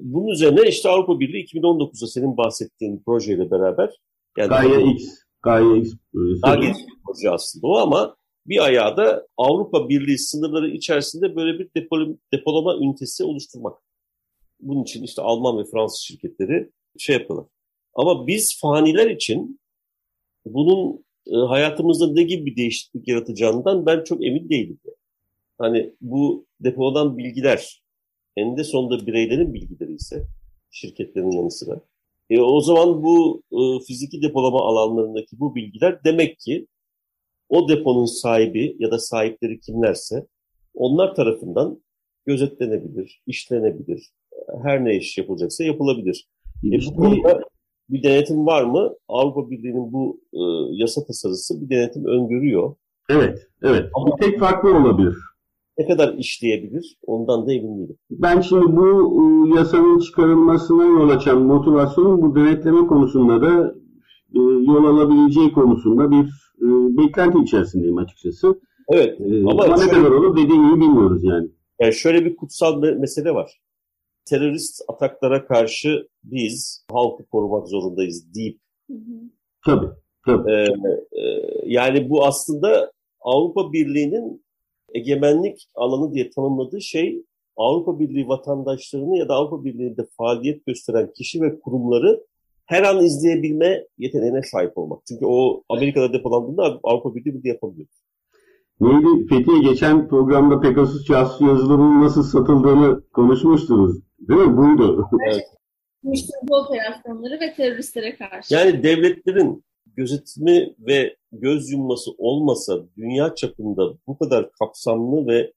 Bunun 0.00 0.26
üzerine 0.26 0.68
işte 0.68 0.88
Avrupa 0.88 1.20
Birliği 1.20 1.44
2019'da 1.44 2.06
senin 2.06 2.36
bahsettiğin 2.36 3.02
projeyle 3.06 3.50
beraber 3.50 3.94
yani 4.38 4.48
Gaia 4.48 4.80
X 4.80 5.04
Gaia 5.42 5.76
X 5.76 5.92
Gaia 6.44 6.72
proje 7.06 7.30
aslında 7.30 7.66
o 7.66 7.76
ama 7.76 8.16
bir 8.46 8.64
ayağı 8.64 8.96
da 8.96 9.26
Avrupa 9.36 9.88
Birliği 9.88 10.18
sınırları 10.18 10.70
içerisinde 10.70 11.36
böyle 11.36 11.58
bir 11.58 11.70
depolama 12.32 12.76
ünitesi 12.76 13.24
oluşturmak. 13.24 13.78
Bunun 14.60 14.82
için 14.82 15.02
işte 15.02 15.22
Alman 15.22 15.58
ve 15.58 15.64
Fransız 15.64 16.00
şirketleri 16.00 16.70
şey 16.98 17.16
yapıyorlar. 17.16 17.46
Ama 17.98 18.26
biz 18.26 18.60
faniler 18.60 19.10
için 19.10 19.60
bunun 20.46 21.04
e, 21.26 21.36
hayatımızda 21.36 22.12
ne 22.12 22.22
gibi 22.22 22.46
bir 22.46 22.56
değişiklik 22.56 23.08
yaratacağından 23.08 23.86
ben 23.86 24.04
çok 24.04 24.24
emin 24.26 24.48
değilim. 24.48 24.80
Hani 25.58 25.94
bu 26.00 26.46
depolanan 26.60 27.18
bilgiler 27.18 27.82
eninde 28.36 28.64
sonunda 28.64 29.06
bireylerin 29.06 29.54
bilgileri 29.54 29.94
ise 29.94 30.26
şirketlerin 30.70 31.30
yanı 31.30 31.50
sıra. 31.50 31.80
E, 32.30 32.40
o 32.40 32.60
zaman 32.60 33.02
bu 33.02 33.42
e, 33.52 33.84
fiziki 33.84 34.22
depolama 34.22 34.60
alanlarındaki 34.60 35.40
bu 35.40 35.54
bilgiler 35.54 36.04
demek 36.04 36.38
ki 36.38 36.66
o 37.48 37.68
deponun 37.68 38.06
sahibi 38.06 38.76
ya 38.78 38.90
da 38.90 38.98
sahipleri 38.98 39.60
kimlerse 39.60 40.26
onlar 40.74 41.14
tarafından 41.14 41.82
gözetlenebilir, 42.26 43.22
işlenebilir. 43.26 44.10
Her 44.62 44.84
ne 44.84 44.96
iş 44.96 45.18
yapılacaksa 45.18 45.64
yapılabilir. 45.64 46.28
E, 46.64 46.86
bu 46.86 46.96
konuda 46.96 47.47
bir 47.90 48.02
denetim 48.02 48.46
var 48.46 48.64
mı? 48.64 48.90
Avrupa 49.08 49.50
Birliği'nin 49.50 49.92
bu 49.92 50.20
e, 50.32 50.40
yasa 50.70 51.04
tasarısı 51.06 51.60
bir 51.60 51.76
denetim 51.76 52.04
öngörüyor. 52.04 52.74
Evet, 53.10 53.38
evet. 53.62 53.90
Ama 53.94 54.16
tek 54.16 54.40
farklı 54.40 54.76
olabilir. 54.76 55.14
Ne 55.78 55.86
kadar 55.86 56.14
işleyebilir 56.14 56.98
ondan 57.06 57.46
da 57.46 57.52
emin 57.52 57.78
değilim. 57.78 57.96
Ben 58.10 58.40
şimdi 58.40 58.76
bu 58.76 58.86
e, 58.86 59.58
yasanın 59.58 59.98
çıkarılmasına 59.98 60.84
yol 60.84 61.08
açan 61.08 61.42
motivasyonun 61.42 62.22
bu 62.22 62.34
denetleme 62.34 62.86
konusunda 62.86 63.42
da 63.42 63.74
e, 64.34 64.38
yol 64.40 64.84
alabileceği 64.84 65.52
konusunda 65.52 66.10
bir 66.10 66.24
e, 66.62 66.66
beklenti 66.98 67.38
içerisindeyim 67.38 67.98
açıkçası. 67.98 68.60
Evet. 68.88 69.20
E, 69.20 69.40
ama 69.40 69.76
ne 69.76 69.88
kadar 69.88 70.10
olur 70.10 70.36
dediğim 70.36 70.68
gibi 70.68 70.80
bilmiyoruz 70.80 71.24
yani. 71.24 71.48
Yani 71.80 71.94
şöyle 71.94 72.24
bir 72.24 72.36
kutsal 72.36 72.82
bir 72.82 72.96
mesele 72.96 73.30
var 73.30 73.60
terörist 74.28 74.82
ataklara 74.88 75.46
karşı 75.46 76.08
biz 76.24 76.84
halkı 76.90 77.26
korumak 77.26 77.68
zorundayız 77.68 78.34
deyip 78.34 78.60
tabii, 79.66 79.86
tabii. 80.26 80.50
E, 80.52 80.66
e, 81.12 81.42
yani 81.66 82.10
bu 82.10 82.24
aslında 82.24 82.92
Avrupa 83.20 83.72
Birliği'nin 83.72 84.44
egemenlik 84.94 85.68
alanı 85.74 86.14
diye 86.14 86.30
tanımladığı 86.30 86.80
şey 86.80 87.22
Avrupa 87.56 87.98
Birliği 87.98 88.28
vatandaşlarını 88.28 89.18
ya 89.18 89.28
da 89.28 89.34
Avrupa 89.34 89.64
Birliği'nde 89.64 90.06
faaliyet 90.16 90.66
gösteren 90.66 91.12
kişi 91.12 91.42
ve 91.42 91.60
kurumları 91.60 92.26
her 92.66 92.82
an 92.82 93.04
izleyebilme 93.04 93.86
yeteneğine 93.98 94.42
sahip 94.42 94.78
olmak. 94.78 95.02
Çünkü 95.08 95.26
o 95.26 95.62
Amerika'da 95.68 96.12
depolandığında 96.12 96.80
Avrupa 96.82 97.14
Birliği 97.14 97.34
bunu 97.34 97.48
yapamıyor. 97.48 97.88
Neydi? 98.80 99.26
Fethiye 99.28 99.58
geçen 99.58 100.08
programda 100.08 100.60
Pegasus 100.60 101.06
casus 101.06 101.40
yazılımının 101.40 102.04
nasıl 102.04 102.22
satıldığını 102.22 103.02
konuşmuştunuz. 103.12 103.96
Değil 104.20 104.40
mi? 104.40 104.56
Buydu. 104.56 105.08
Evet. 105.28 105.44
bu 106.42 106.56
operasyonları 106.56 107.40
ve 107.40 107.54
teröristlere 107.54 108.16
karşı. 108.16 108.54
Yani 108.54 108.82
devletlerin 108.82 109.64
gözetimi 109.86 110.74
ve 110.78 111.16
göz 111.32 111.70
yumması 111.70 112.10
olmasa 112.18 112.86
dünya 112.96 113.34
çapında 113.34 113.94
bu 114.06 114.18
kadar 114.18 114.52
kapsamlı 114.52 115.26
ve 115.26 115.52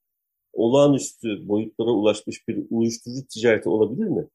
olağanüstü 0.54 1.48
boyutlara 1.48 1.90
ulaşmış 1.90 2.48
bir 2.48 2.66
uyuşturucu 2.70 3.28
ticareti 3.28 3.70
olabilir 3.70 4.06
mi? 4.06 4.28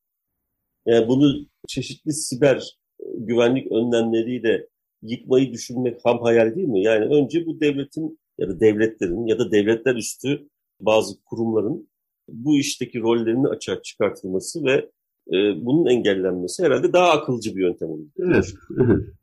Yani 0.87 1.09
bunu 1.09 1.47
çeşitli 1.69 2.13
siber 2.13 2.79
güvenlik 3.15 3.73
önlemleriyle 3.73 4.67
yıkmayı 5.03 5.53
düşünmek 5.53 6.05
ham 6.05 6.19
hayal 6.19 6.55
değil 6.55 6.69
mi? 6.69 6.83
Yani 6.83 7.05
önce 7.05 7.47
bu 7.47 7.61
devletin 7.61 8.19
ya 8.39 8.49
da 8.49 8.61
devletlerin 8.61 9.27
ya 9.27 9.39
da 9.39 9.51
devletler 9.51 9.95
üstü 9.95 10.49
bazı 10.81 11.15
kurumların 11.25 11.89
bu 12.29 12.59
işteki 12.59 13.01
rollerinin 13.01 13.45
açığa 13.45 13.83
çıkartılması 13.83 14.65
ve 14.65 14.91
e, 15.29 15.37
bunun 15.67 15.87
engellenmesi 15.87 16.65
herhalde 16.65 16.93
daha 16.93 17.11
akılcı 17.11 17.57
bir 17.57 17.61
yöntem 17.61 17.89
olur. 17.89 18.07
Evet. 18.19 18.55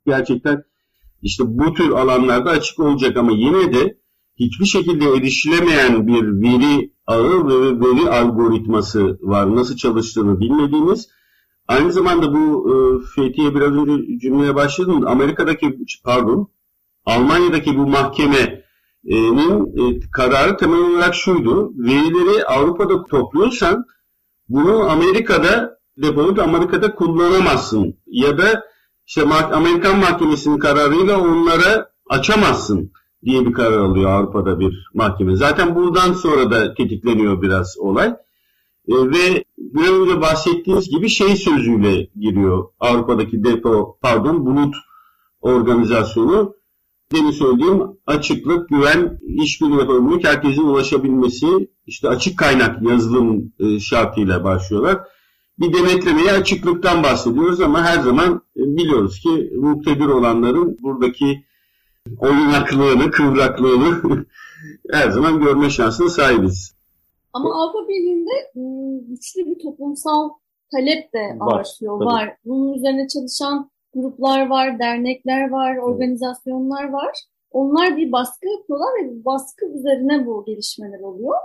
Gerçekten 0.08 0.64
işte 1.22 1.44
bu 1.48 1.74
tür 1.74 1.90
alanlarda 1.90 2.50
açık 2.50 2.80
olacak 2.80 3.18
ama 3.18 3.32
yine 3.32 3.74
de 3.74 3.98
hiçbir 4.36 4.66
şekilde 4.66 5.06
erişilemeyen 5.06 6.08
bir 6.08 6.24
veri 6.24 6.92
ağı 7.08 7.48
ve 7.48 7.80
veri 7.80 8.10
algoritması 8.10 9.18
var. 9.22 9.56
Nasıl 9.56 9.76
çalıştığını 9.76 10.40
bilmediğimiz. 10.40 11.10
Aynı 11.68 11.92
zamanda 11.92 12.34
bu 12.34 12.70
e, 12.70 12.74
Fethiye 13.16 13.56
biraz 13.56 13.72
önce 13.72 14.20
cümleye 14.20 14.56
başladım. 14.56 15.08
Amerika'daki 15.08 15.80
pardon 16.04 16.50
Almanya'daki 17.06 17.78
bu 17.78 17.88
mahkeme 17.88 18.63
kararı 20.12 20.58
temel 20.58 20.80
olarak 20.80 21.16
şuydu. 21.16 21.72
Verileri 21.78 22.46
Avrupa'da 22.46 23.04
topluyorsan 23.04 23.86
bunu 24.50 24.90
Amerika'da 24.90 25.80
depolayıp 25.98 26.40
Amerika'da 26.40 26.96
kullanamazsın. 26.96 27.96
Ya 28.06 28.38
da 28.38 28.64
işte 29.08 29.22
Amerikan 29.32 30.00
mahkemesinin 30.00 30.58
kararıyla 30.58 31.22
onlara 31.22 31.90
açamazsın 32.10 32.92
diye 33.26 33.46
bir 33.46 33.54
karar 33.54 33.78
alıyor 33.78 34.10
Avrupa'da 34.10 34.60
bir 34.60 34.90
mahkeme. 34.94 35.36
Zaten 35.36 35.76
buradan 35.76 36.14
sonra 36.14 36.52
da 36.52 36.74
tetikleniyor 36.74 37.42
biraz 37.42 37.76
olay. 37.80 38.08
E, 38.88 38.94
ve 38.94 39.44
biraz 39.58 39.92
önce 39.92 40.22
bahsettiğiniz 40.22 40.90
gibi 40.90 41.10
şey 41.10 41.36
sözüyle 41.36 42.10
giriyor 42.20 42.68
Avrupa'daki 42.80 43.44
depo, 43.44 43.98
pardon 44.02 44.46
bulut 44.46 44.76
organizasyonu 45.42 46.56
demin 47.14 47.32
söylediğim 47.32 47.82
açıklık, 48.08 48.70
güven, 48.70 49.20
işbirliği 49.22 49.80
yapabilmek, 49.80 50.28
herkesin 50.28 50.64
ulaşabilmesi, 50.64 51.48
işte 51.88 52.10
açık 52.10 52.40
kaynak 52.40 52.82
yazılım 52.82 53.54
e, 53.60 53.80
şartıyla 53.80 54.44
başlıyorlar. 54.44 55.00
Bir 55.60 55.74
denetlemeye 55.74 56.32
açıklıktan 56.32 57.04
bahsediyoruz 57.04 57.62
ama 57.62 57.84
her 57.84 58.00
zaman 58.00 58.42
e, 58.58 58.62
biliyoruz 58.62 59.20
ki 59.20 59.52
muktedir 59.56 60.06
olanların 60.06 60.78
buradaki 60.82 61.44
oynaklığını, 62.20 63.12
kıvraklığını 63.12 64.26
her 64.92 65.10
zaman 65.10 65.40
görme 65.40 65.70
şansına 65.70 66.10
sahibiz. 66.10 66.76
Ama 67.34 67.50
Avrupa 67.64 67.88
Birliği'nde 67.90 68.52
ıı, 68.58 69.08
güçlü 69.10 69.46
bir 69.46 69.64
toplumsal 69.64 70.30
talep 70.72 71.14
de 71.14 71.40
Var, 71.40 71.60
artıyor, 71.60 72.00
tabii. 72.00 72.06
var. 72.06 72.38
Bunun 72.46 72.74
üzerine 72.74 73.08
çalışan 73.08 73.70
gruplar 73.94 74.50
var, 74.50 74.80
dernekler 74.80 75.50
var, 75.50 75.78
organizasyonlar 75.78 76.90
var. 76.90 77.16
Onlar 77.52 77.98
bir 77.98 78.12
baskı 78.12 78.48
yapıyorlar 78.48 78.88
ve 79.04 79.10
bu 79.12 79.26
baskı 79.26 79.66
üzerine 79.66 80.26
bu 80.26 80.46
gelişmeler 80.46 81.00
oluyor. 81.00 81.36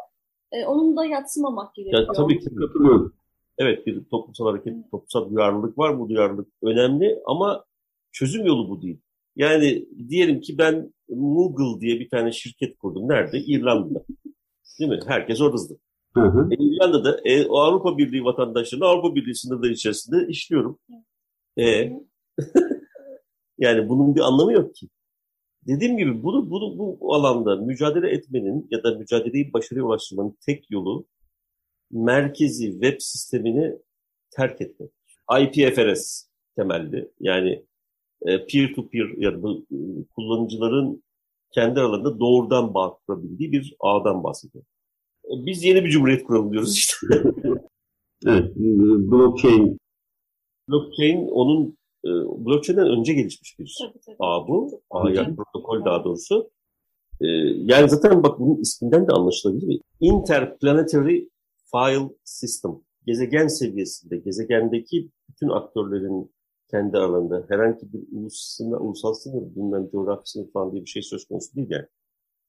E, 0.52 0.64
onun 0.64 0.96
da 0.96 1.04
yatsımamak 1.04 1.74
gerekiyor. 1.74 2.02
Ya, 2.02 2.12
tabii 2.12 2.38
ki 2.38 2.54
Katılıyorum. 2.54 3.14
evet 3.58 3.86
bir 3.86 4.04
toplumsal 4.04 4.46
hareket, 4.46 4.90
toplumsal 4.90 5.30
duyarlılık 5.30 5.78
var. 5.78 5.98
Bu 6.00 6.08
duyarlılık 6.08 6.48
önemli 6.62 7.18
ama 7.26 7.64
çözüm 8.12 8.46
yolu 8.46 8.70
bu 8.70 8.82
değil. 8.82 9.00
Yani 9.36 9.88
diyelim 10.08 10.40
ki 10.40 10.58
ben 10.58 10.92
Google 11.08 11.80
diye 11.80 12.00
bir 12.00 12.08
tane 12.08 12.32
şirket 12.32 12.78
kurdum. 12.78 13.08
Nerede? 13.08 13.38
İrlanda'da. 13.38 14.04
Değil 14.80 14.90
mi? 14.90 15.00
Herkes 15.06 15.40
oradaydı. 15.40 15.78
Hı 16.14 16.20
hı. 16.20 16.48
E, 16.50 16.56
İrlanda'da 16.58 17.20
e, 17.24 17.46
o 17.46 17.58
Avrupa 17.58 17.98
Birliği 17.98 18.24
vatandaşlarını 18.24 18.84
Avrupa 18.84 19.14
Birliği 19.14 19.34
sınırları 19.34 19.72
içerisinde 19.72 20.26
işliyorum. 20.28 20.78
E, 21.58 21.92
yani 23.58 23.88
bunun 23.88 24.14
bir 24.14 24.20
anlamı 24.20 24.52
yok 24.52 24.74
ki. 24.74 24.88
Dediğim 25.66 25.96
gibi 25.96 26.22
bunu, 26.22 26.50
bunu 26.50 26.78
bu 26.78 27.14
alanda 27.14 27.56
mücadele 27.56 28.10
etmenin 28.10 28.68
ya 28.70 28.82
da 28.82 28.94
mücadeleyi 28.94 29.52
başarıya 29.52 29.84
ulaştırmanın 29.84 30.36
tek 30.46 30.70
yolu 30.70 31.06
merkezi 31.90 32.70
web 32.72 32.96
sistemini 33.00 33.78
terk 34.30 34.60
etmek. 34.60 34.90
IPFRS 35.40 36.28
temelli 36.56 37.10
yani 37.20 37.64
e, 38.22 38.46
peer-to-peer 38.46 39.18
ya 39.18 39.32
da 39.32 39.42
bu, 39.42 39.66
e, 39.72 39.76
kullanıcıların 40.16 41.02
kendi 41.54 41.80
aralarında 41.80 42.20
doğrudan 42.20 42.74
bağ 42.74 42.98
kurabildiği 43.06 43.52
bir 43.52 43.76
ağdan 43.80 44.24
bahsediyor. 44.24 44.64
E, 45.24 45.32
Biz 45.46 45.64
yeni 45.64 45.84
bir 45.84 45.90
cumhuriyet 45.90 46.24
kuralım 46.24 46.52
diyoruz 46.52 46.76
işte. 46.76 46.96
Evet, 48.26 48.56
blockchain 48.56 49.78
Blockchain 50.68 51.28
onun 51.28 51.77
e, 52.04 52.10
blockchain'den 52.44 52.86
önce 52.86 53.14
gelişmiş 53.14 53.58
bir 53.58 53.76
Tabii, 53.82 54.00
tabii. 54.06 54.16
ağ 54.20 54.48
bu. 54.48 54.82
Ağ 54.90 55.10
yani 55.10 55.36
protokol 55.36 55.84
daha 55.84 56.04
doğrusu. 56.04 56.50
E, 57.20 57.26
yani 57.56 57.88
zaten 57.88 58.22
bak 58.22 58.40
bunun 58.40 58.60
isminden 58.60 59.08
de 59.08 59.12
anlaşılabilir. 59.12 59.80
Interplanetary 60.00 61.28
File 61.70 62.08
System. 62.24 62.72
Gezegen 63.06 63.46
seviyesinde, 63.46 64.16
gezegendeki 64.16 65.10
bütün 65.28 65.48
aktörlerin 65.48 66.32
kendi 66.70 66.98
aralarında 66.98 67.44
herhangi 67.48 67.92
bir 67.92 68.18
ulus 68.18 68.34
sınır, 68.36 68.80
ulusal 68.80 69.12
sınır, 69.12 69.54
bilmem 69.56 69.88
coğrafi 69.92 70.30
sınır 70.30 70.52
falan 70.52 70.72
diye 70.72 70.82
bir 70.82 70.88
şey 70.88 71.02
söz 71.02 71.28
konusu 71.28 71.56
değil 71.56 71.68
yani. 71.70 71.86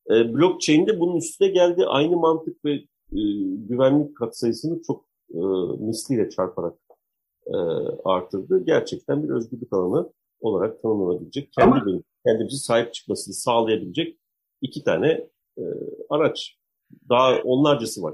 E, 0.09 0.33
blockchain 0.33 0.87
de 0.87 0.99
bunun 0.99 1.17
üstüne 1.17 1.47
geldi. 1.47 1.85
Aynı 1.87 2.17
mantık 2.17 2.65
ve 2.65 2.71
e, 3.11 3.21
güvenlik 3.69 4.17
katsayısını 4.17 4.81
çok 4.87 5.05
e, 5.33 5.39
misliyle 5.79 6.29
çarparak 6.29 6.88
e, 7.53 7.57
artırdı. 8.05 8.63
Gerçekten 8.65 9.23
bir 9.23 9.29
özgürlük 9.29 9.73
alanı 9.73 10.09
olarak 10.41 10.81
tanımlanabilecek, 10.81 11.53
kendi 11.53 11.71
Ama- 11.71 12.01
kendimizi 12.25 12.57
sahip 12.57 12.93
çıkmasını 12.93 13.33
sağlayabilecek 13.33 14.17
iki 14.61 14.83
tane 14.83 15.07
e, 15.57 15.63
araç. 16.09 16.55
Daha 17.09 17.35
onlarcası 17.43 18.01
var. 18.01 18.13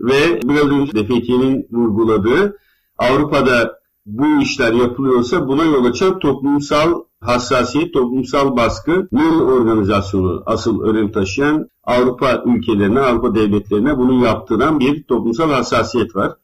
ve 0.00 0.40
biraz 0.44 0.70
önce 0.70 0.92
de 0.92 1.04
Fethiye'nin 1.06 1.68
vurguladığı 1.72 2.56
Avrupa'da 2.98 3.80
bu 4.06 4.42
işler 4.42 4.72
yapılıyorsa 4.72 5.48
buna 5.48 5.64
yol 5.64 5.84
açan 5.84 6.18
toplumsal 6.18 7.04
hassasiyet, 7.20 7.94
toplumsal 7.94 8.56
baskının 8.56 9.40
organizasyonu 9.40 10.42
asıl 10.46 10.80
önem 10.82 11.12
taşıyan 11.12 11.68
Avrupa 11.84 12.42
ülkelerine, 12.46 13.00
Avrupa 13.00 13.34
devletlerine 13.34 13.98
bunu 13.98 14.24
yaptıran 14.24 14.80
bir 14.80 15.02
toplumsal 15.02 15.50
hassasiyet 15.50 16.16
var. 16.16 16.36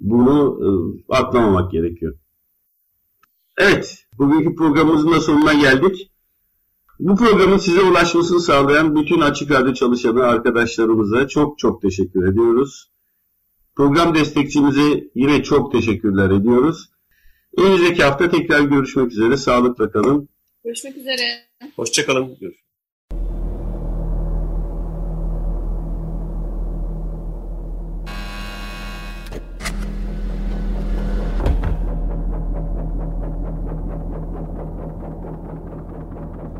Bunu 0.00 0.60
e, 0.62 0.68
atlamamak 1.14 1.72
gerekiyor. 1.72 2.14
Evet, 3.58 4.06
bugünkü 4.18 4.54
programımızın 4.54 5.12
da 5.12 5.20
sonuna 5.20 5.52
geldik. 5.52 6.10
Bu 6.98 7.16
programın 7.16 7.58
size 7.58 7.82
ulaşmasını 7.82 8.40
sağlayan 8.40 8.96
bütün 8.96 9.20
Açık 9.20 9.50
Radyo 9.50 9.74
çalışanı 9.74 10.22
arkadaşlarımıza 10.22 11.28
çok 11.28 11.58
çok 11.58 11.82
teşekkür 11.82 12.32
ediyoruz. 12.32 12.90
Program 13.76 14.14
destekçimize 14.14 15.10
yine 15.14 15.42
çok 15.42 15.72
teşekkürler 15.72 16.30
ediyoruz. 16.30 16.90
Önümüzdeki 17.56 18.02
hafta 18.02 18.30
tekrar 18.30 18.60
görüşmek 18.60 19.12
üzere. 19.12 19.36
Sağlıkla 19.36 19.90
kalın. 19.90 20.28
Görüşmek 20.64 20.96
üzere. 20.96 21.22
Hoşçakalın. 21.76 22.26
Görüşürüz. 22.26 22.69